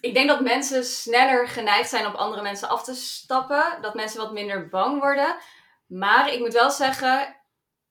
ik 0.00 0.14
denk 0.14 0.28
dat 0.28 0.40
mensen 0.40 0.84
sneller 0.84 1.48
geneigd 1.48 1.88
zijn 1.88 2.06
op 2.06 2.14
andere 2.14 2.42
mensen 2.42 2.68
af 2.68 2.84
te 2.84 2.94
stappen. 2.94 3.78
Dat 3.80 3.94
mensen 3.94 4.20
wat 4.20 4.32
minder 4.32 4.68
bang 4.68 5.00
worden. 5.00 5.36
Maar 5.86 6.32
ik 6.32 6.38
moet 6.38 6.52
wel 6.52 6.70
zeggen, 6.70 7.36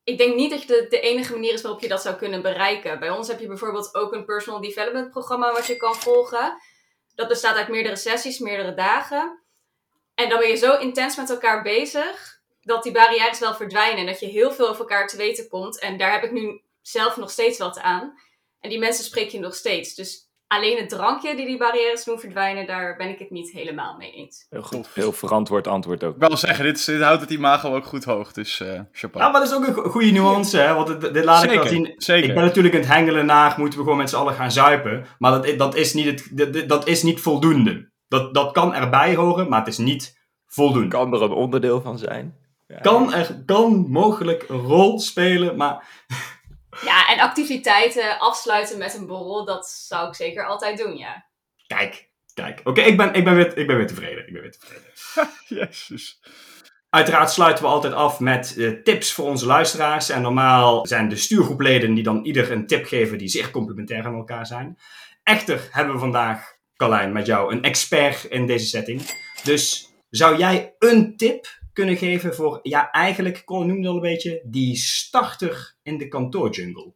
ik 0.04 0.18
denk 0.18 0.36
niet 0.36 0.52
dat 0.52 0.62
de, 0.68 0.86
de 0.90 1.00
enige 1.00 1.34
manier 1.34 1.54
is 1.54 1.62
waarop 1.62 1.82
je 1.82 1.88
dat 1.88 2.02
zou 2.02 2.16
kunnen 2.16 2.42
bereiken. 2.42 3.00
Bij 3.00 3.10
ons 3.10 3.28
heb 3.28 3.40
je 3.40 3.48
bijvoorbeeld 3.48 3.96
ook 3.96 4.14
een 4.14 4.26
personal 4.26 4.62
development 4.62 5.12
programma 5.12 5.52
wat 5.52 5.68
je 5.68 5.78
kan 5.78 5.96
volgen. 5.96 6.62
Dat 7.16 7.28
bestaat 7.28 7.56
uit 7.56 7.68
meerdere 7.68 7.96
sessies, 7.96 8.40
meerdere 8.40 8.74
dagen. 8.74 9.44
En 10.16 10.30
dan 10.30 10.40
ben 10.40 10.50
je 10.50 10.56
zo 10.56 10.78
intens 10.78 11.16
met 11.16 11.30
elkaar 11.30 11.62
bezig 11.62 12.40
dat 12.62 12.84
die 12.84 12.92
barrières 12.92 13.40
wel 13.40 13.56
verdwijnen. 13.56 13.98
En 13.98 14.06
dat 14.06 14.20
je 14.20 14.26
heel 14.26 14.52
veel 14.52 14.68
over 14.68 14.80
elkaar 14.80 15.08
te 15.08 15.18
weten 15.18 15.48
komt. 15.48 15.80
En 15.80 15.98
daar 15.98 16.12
heb 16.12 16.24
ik 16.24 16.32
nu 16.32 16.62
zelf 16.82 17.18
nog 17.18 17.32
steeds 17.32 17.58
wat 17.58 17.80
aan. 17.80 18.20
En 18.60 18.70
die 18.70 18.80
mensen 18.80 19.04
spreek 19.04 19.30
je 19.30 19.40
nog 19.40 19.56
steeds. 19.56 19.96
Dus 19.96 20.31
alleen 20.52 20.78
het 20.78 20.90
drankje 20.90 21.36
die 21.36 21.46
die 21.46 21.58
barrières 21.58 22.04
doen 22.04 22.20
verdwijnen, 22.20 22.68
daar 22.68 22.96
ben 22.98 23.10
ik 23.10 23.20
het 23.20 23.30
niet 23.30 23.52
helemaal 23.52 23.96
mee 23.98 24.12
eens. 24.12 24.46
Heel 24.50 24.62
goed. 24.62 24.90
Heel 24.94 25.12
verantwoord 25.12 25.68
antwoord 25.68 26.04
ook. 26.04 26.16
Ik 26.22 26.28
wil 26.28 26.38
zeggen, 26.38 26.66
dit, 26.66 26.86
dit 26.86 27.02
houdt 27.02 27.22
het 27.22 27.30
imago 27.30 27.76
ook 27.76 27.86
goed 27.86 28.04
hoog. 28.04 28.32
Dus 28.32 28.60
eh 28.60 28.80
chapeau. 28.92 29.26
Ja, 29.26 29.32
maar 29.32 29.42
dat 29.42 29.50
is 29.50 29.56
ook 29.56 29.68
een 29.68 29.74
go- 29.74 29.90
goede 29.90 30.12
nuance, 30.12 30.58
hè? 30.58 30.74
Want 30.74 30.88
het- 30.88 31.14
dit 31.14 31.24
laat 31.24 31.44
ik 31.44 31.50
wel 31.50 31.64
Zeker, 31.64 31.70
zien. 31.86 31.94
zeker. 31.98 32.30
Ik 32.30 32.36
ben 32.36 32.44
natuurlijk 32.44 32.74
aan 32.76 32.80
het 32.82 32.90
hengelen 32.90 33.26
naar, 33.26 33.56
moeten 33.58 33.78
we 33.78 33.84
gewoon 33.84 34.00
met 34.00 34.10
z'n 34.10 34.16
allen 34.16 34.34
gaan 34.34 34.52
zuipen. 34.52 35.06
Maar 35.20 35.32
dat, 35.42 35.58
dat, 35.58 35.76
is, 35.76 35.94
niet 35.94 36.06
het, 36.06 36.28
dat- 36.54 36.70
dat 36.70 36.88
is 36.88 37.04
niet 37.04 37.20
voldoende. 37.22 37.90
Dat, 38.08 38.34
dat 38.34 38.52
kan 38.52 38.74
erbij 38.74 39.16
horen, 39.16 39.50
maar 39.50 39.60
het 39.60 39.68
is 39.68 39.78
niet 39.78 40.20
voldoende. 40.48 40.88
Kan 40.88 41.14
er 41.14 41.22
een 41.22 41.32
onderdeel 41.32 41.82
van 41.82 41.98
zijn? 41.98 42.36
Ja. 42.68 42.78
Kan 42.78 43.14
er 43.14 43.44
kan 43.46 43.86
mogelijk 43.90 44.46
een 44.48 44.60
rol 44.60 45.00
spelen, 45.00 45.58
maar 45.58 45.88
Ja, 46.84 47.08
en 47.08 47.20
activiteiten 47.20 48.20
afsluiten 48.20 48.78
met 48.78 48.94
een 48.94 49.08
borrel, 49.08 49.46
dat 49.46 49.70
zou 49.70 50.08
ik 50.08 50.16
zeker 50.16 50.46
altijd 50.46 50.78
doen, 50.78 50.98
ja. 50.98 51.26
kijk, 51.68 52.10
kijk. 52.34 52.62
Oké, 52.64 52.82
ik, 52.82 52.98
ben, 52.98 53.14
ik, 53.14 53.24
ben 53.24 53.36
weer, 53.36 53.58
ik 53.58 53.68
ben 53.68 53.78
weer 53.78 53.88
tevreden. 53.88 54.28
Ik 54.28 54.34
ben 54.34 54.42
weer 54.42 54.52
tevreden. 54.52 54.92
Jezus. 55.68 56.20
Uiteraard 56.90 57.32
sluiten 57.32 57.64
we 57.64 57.70
altijd 57.70 57.94
af 57.94 58.20
met 58.20 58.58
eh, 58.58 58.70
tips 58.70 59.14
voor 59.14 59.26
onze 59.26 59.46
luisteraars. 59.46 60.10
En 60.10 60.22
normaal 60.22 60.88
zijn 60.88 61.10
de 61.10 61.16
stuurgroepleden 61.16 61.94
die 61.94 62.04
dan 62.04 62.24
ieder 62.24 62.52
een 62.52 62.68
tip 62.68 62.86
geven 62.86 63.18
die 63.18 63.28
zeer 63.28 63.52
complementair 63.52 64.06
aan 64.06 64.16
elkaar 64.16 64.46
zijn. 64.46 64.78
Echter 65.24 65.68
hebben 65.72 65.94
we 65.94 66.00
vandaag, 66.00 66.56
Carlijn, 66.76 67.12
met 67.12 67.26
jou 67.26 67.54
een 67.54 67.64
expert 67.64 68.24
in 68.24 68.46
deze 68.46 68.66
setting. 68.66 69.02
Dus 69.44 69.90
zou 70.10 70.38
jij 70.38 70.76
een 70.80 71.18
tip 71.18 71.61
kunnen 71.74 71.98
geven 71.98 72.36
voor, 72.36 72.60
ja, 72.64 72.92
eigenlijk, 72.92 73.44
Colin 73.44 73.68
noemde 73.68 73.88
al 73.88 73.96
een 73.96 74.02
beetje, 74.02 74.42
die 74.46 74.76
starter 74.76 75.76
in 75.84 75.98
de 75.98 76.08
kantoorjungle? 76.08 76.94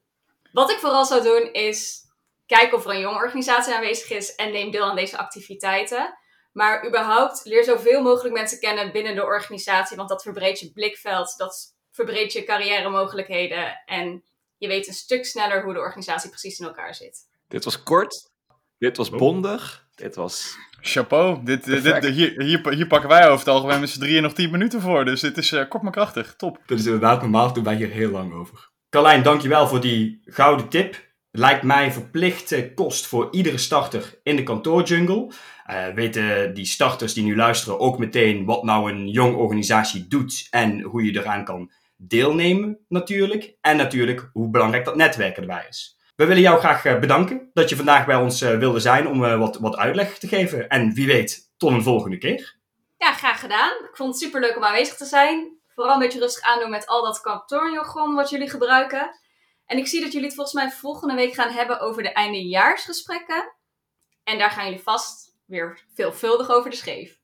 Wat 0.51 0.71
ik 0.71 0.77
vooral 0.77 1.05
zou 1.05 1.23
doen 1.23 1.53
is 1.53 2.03
kijken 2.45 2.77
of 2.77 2.85
er 2.85 2.91
een 2.91 2.99
jonge 2.99 3.15
organisatie 3.15 3.73
aanwezig 3.73 4.09
is 4.09 4.35
en 4.35 4.51
neem 4.51 4.71
deel 4.71 4.83
aan 4.83 4.95
deze 4.95 5.17
activiteiten. 5.17 6.17
Maar 6.53 6.87
überhaupt 6.87 7.41
leer 7.45 7.63
zoveel 7.63 8.01
mogelijk 8.01 8.35
mensen 8.35 8.59
kennen 8.59 8.91
binnen 8.91 9.15
de 9.15 9.23
organisatie, 9.23 9.97
want 9.97 10.09
dat 10.09 10.21
verbreedt 10.21 10.59
je 10.59 10.71
blikveld, 10.71 11.37
dat 11.37 11.75
verbreedt 11.91 12.33
je 12.33 12.43
carrière 12.43 12.89
mogelijkheden 12.89 13.81
en 13.85 14.23
je 14.57 14.67
weet 14.67 14.87
een 14.87 14.93
stuk 14.93 15.25
sneller 15.25 15.63
hoe 15.63 15.73
de 15.73 15.79
organisatie 15.79 16.29
precies 16.29 16.59
in 16.59 16.65
elkaar 16.65 16.95
zit. 16.95 17.19
Dit 17.47 17.63
was 17.63 17.83
kort. 17.83 18.29
Dit 18.77 18.97
was 18.97 19.09
bondig. 19.09 19.84
Dit 19.95 20.15
was... 20.15 20.57
Chapeau. 20.81 21.43
Dit, 21.43 21.65
dit, 21.65 21.83
dit- 21.83 22.05
hier, 22.05 22.41
hier, 22.41 22.69
hier 22.73 22.87
pakken 22.87 23.09
wij 23.09 23.23
over 23.25 23.39
het 23.39 23.47
algemeen 23.47 23.79
met 23.79 23.89
z'n 23.89 23.99
drieën 23.99 24.21
nog 24.21 24.33
10 24.33 24.51
minuten 24.51 24.81
voor. 24.81 25.05
Dus 25.05 25.21
dit 25.21 25.37
is 25.37 25.51
eh, 25.51 25.67
kort 25.69 25.83
maar 25.83 25.91
krachtig. 25.91 26.35
Top. 26.35 26.59
Dat 26.65 26.79
is 26.79 26.85
inderdaad 26.85 27.21
normaal, 27.21 27.53
doen 27.53 27.63
wij 27.63 27.75
hier 27.75 27.89
heel 27.89 28.09
lang 28.11 28.33
over. 28.33 28.69
Carlijn, 28.89 29.23
dankjewel 29.23 29.67
voor 29.67 29.81
die 29.81 30.21
gouden 30.25 30.69
tip. 30.69 31.03
Lijkt 31.31 31.63
mij 31.63 31.91
verplichte 31.91 32.71
kost 32.73 33.07
voor 33.07 33.27
iedere 33.31 33.57
starter 33.57 34.19
in 34.23 34.35
de 34.35 34.43
kantoorjungle. 34.43 35.31
Eh 35.65 35.87
weten 35.93 36.53
die 36.53 36.65
starters 36.65 37.13
die 37.13 37.23
nu 37.23 37.35
luisteren 37.35 37.79
ook 37.79 37.97
meteen 37.99 38.45
wat 38.45 38.63
nou 38.63 38.91
een 38.91 39.07
jong 39.09 39.35
organisatie 39.35 40.07
doet 40.07 40.47
en 40.49 40.81
hoe 40.81 41.03
je 41.05 41.19
eraan 41.19 41.43
kan 41.43 41.71
deelnemen 41.97 42.79
natuurlijk. 42.87 43.55
En 43.61 43.77
natuurlijk 43.77 44.29
hoe 44.33 44.49
belangrijk 44.49 44.85
dat 44.85 44.95
netwerken 44.95 45.41
erbij 45.41 45.65
is. 45.69 45.97
We 46.15 46.25
willen 46.25 46.41
jou 46.41 46.59
graag 46.59 46.85
eh, 46.85 46.99
bedanken 46.99 47.49
dat 47.53 47.69
je 47.69 47.75
vandaag 47.75 48.05
bij 48.05 48.15
ons 48.15 48.41
eh, 48.41 48.57
wilde 48.57 48.79
zijn 48.79 49.07
om 49.07 49.25
eh, 49.25 49.39
wat, 49.39 49.57
wat 49.57 49.75
uitleg 49.75 50.17
te 50.17 50.27
geven. 50.27 50.69
En 50.69 50.93
wie 50.93 51.07
weet, 51.07 51.53
tot 51.57 51.71
een 51.71 51.83
volgende 51.83 52.17
keer. 52.17 52.57
Ja, 52.97 53.13
graag 53.13 53.39
gedaan. 53.39 53.71
Ik 53.71 53.95
vond 53.95 54.09
het 54.13 54.23
super 54.23 54.39
leuk 54.39 54.55
om 54.55 54.63
aanwezig 54.63 54.95
te 54.95 55.05
zijn. 55.05 55.59
Vooral 55.73 55.93
een 55.93 55.99
beetje 55.99 56.19
rustig 56.19 56.43
aandoen 56.43 56.69
met 56.69 56.87
al 56.87 57.03
dat 57.03 57.21
kantoorjargon 57.21 58.15
wat 58.15 58.29
jullie 58.29 58.49
gebruiken. 58.49 59.19
En 59.65 59.77
ik 59.77 59.87
zie 59.87 60.01
dat 60.01 60.11
jullie 60.11 60.27
het 60.27 60.35
volgens 60.35 60.55
mij 60.55 60.71
volgende 60.71 61.15
week 61.15 61.33
gaan 61.33 61.51
hebben 61.51 61.79
over 61.79 62.03
de 62.03 62.11
eindejaarsgesprekken. 62.11 63.53
En 64.23 64.37
daar 64.37 64.51
gaan 64.51 64.65
jullie 64.65 64.83
vast 64.83 65.35
weer 65.45 65.79
veelvuldig 65.93 66.49
over 66.49 66.69
de 66.69 66.75
scheef. 66.75 67.19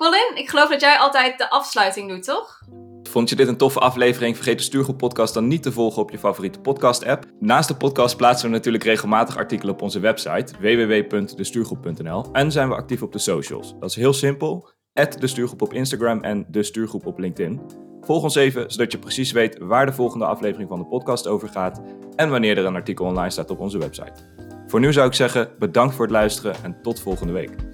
Colin, 0.00 0.30
ik 0.34 0.48
geloof 0.48 0.68
dat 0.68 0.80
jij 0.80 0.98
altijd 0.98 1.38
de 1.38 1.50
afsluiting 1.50 2.08
doet, 2.08 2.22
toch? 2.24 2.60
Vond 3.02 3.28
je 3.28 3.36
dit 3.36 3.48
een 3.48 3.56
toffe 3.56 3.78
aflevering? 3.78 4.36
Vergeet 4.36 4.58
de 4.58 4.64
Stuurgroep 4.64 4.98
podcast 4.98 5.34
dan 5.34 5.48
niet 5.48 5.62
te 5.62 5.72
volgen 5.72 6.02
op 6.02 6.10
je 6.10 6.18
favoriete 6.18 6.60
podcast 6.60 7.06
app. 7.06 7.24
Naast 7.40 7.68
de 7.68 7.76
podcast 7.76 8.16
plaatsen 8.16 8.48
we 8.48 8.54
natuurlijk 8.54 8.84
regelmatig 8.84 9.36
artikelen 9.36 9.74
op 9.74 9.82
onze 9.82 10.00
website 10.00 10.54
www.destuurgroep.nl 10.60 12.24
en 12.32 12.52
zijn 12.52 12.68
we 12.68 12.74
actief 12.74 13.02
op 13.02 13.12
de 13.12 13.18
socials. 13.18 13.74
Dat 13.80 13.90
is 13.90 13.96
heel 13.96 14.12
simpel. 14.12 14.70
de 14.92 15.26
Stuurgroep 15.26 15.62
op 15.62 15.72
Instagram 15.72 16.22
en 16.22 16.46
de 16.48 16.62
Stuurgroep 16.62 17.06
op 17.06 17.18
LinkedIn. 17.18 17.60
Volg 18.00 18.22
ons 18.22 18.34
even, 18.34 18.70
zodat 18.70 18.92
je 18.92 18.98
precies 18.98 19.32
weet 19.32 19.58
waar 19.58 19.86
de 19.86 19.92
volgende 19.92 20.24
aflevering 20.24 20.68
van 20.68 20.78
de 20.78 20.86
podcast 20.86 21.26
over 21.26 21.48
gaat 21.48 21.80
en 22.16 22.30
wanneer 22.30 22.58
er 22.58 22.64
een 22.64 22.74
artikel 22.74 23.06
online 23.06 23.30
staat 23.30 23.50
op 23.50 23.60
onze 23.60 23.78
website. 23.78 24.20
Voor 24.66 24.80
nu 24.80 24.92
zou 24.92 25.06
ik 25.06 25.14
zeggen, 25.14 25.50
bedankt 25.58 25.94
voor 25.94 26.04
het 26.04 26.14
luisteren 26.14 26.54
en 26.62 26.82
tot 26.82 27.00
volgende 27.00 27.32
week. 27.32 27.69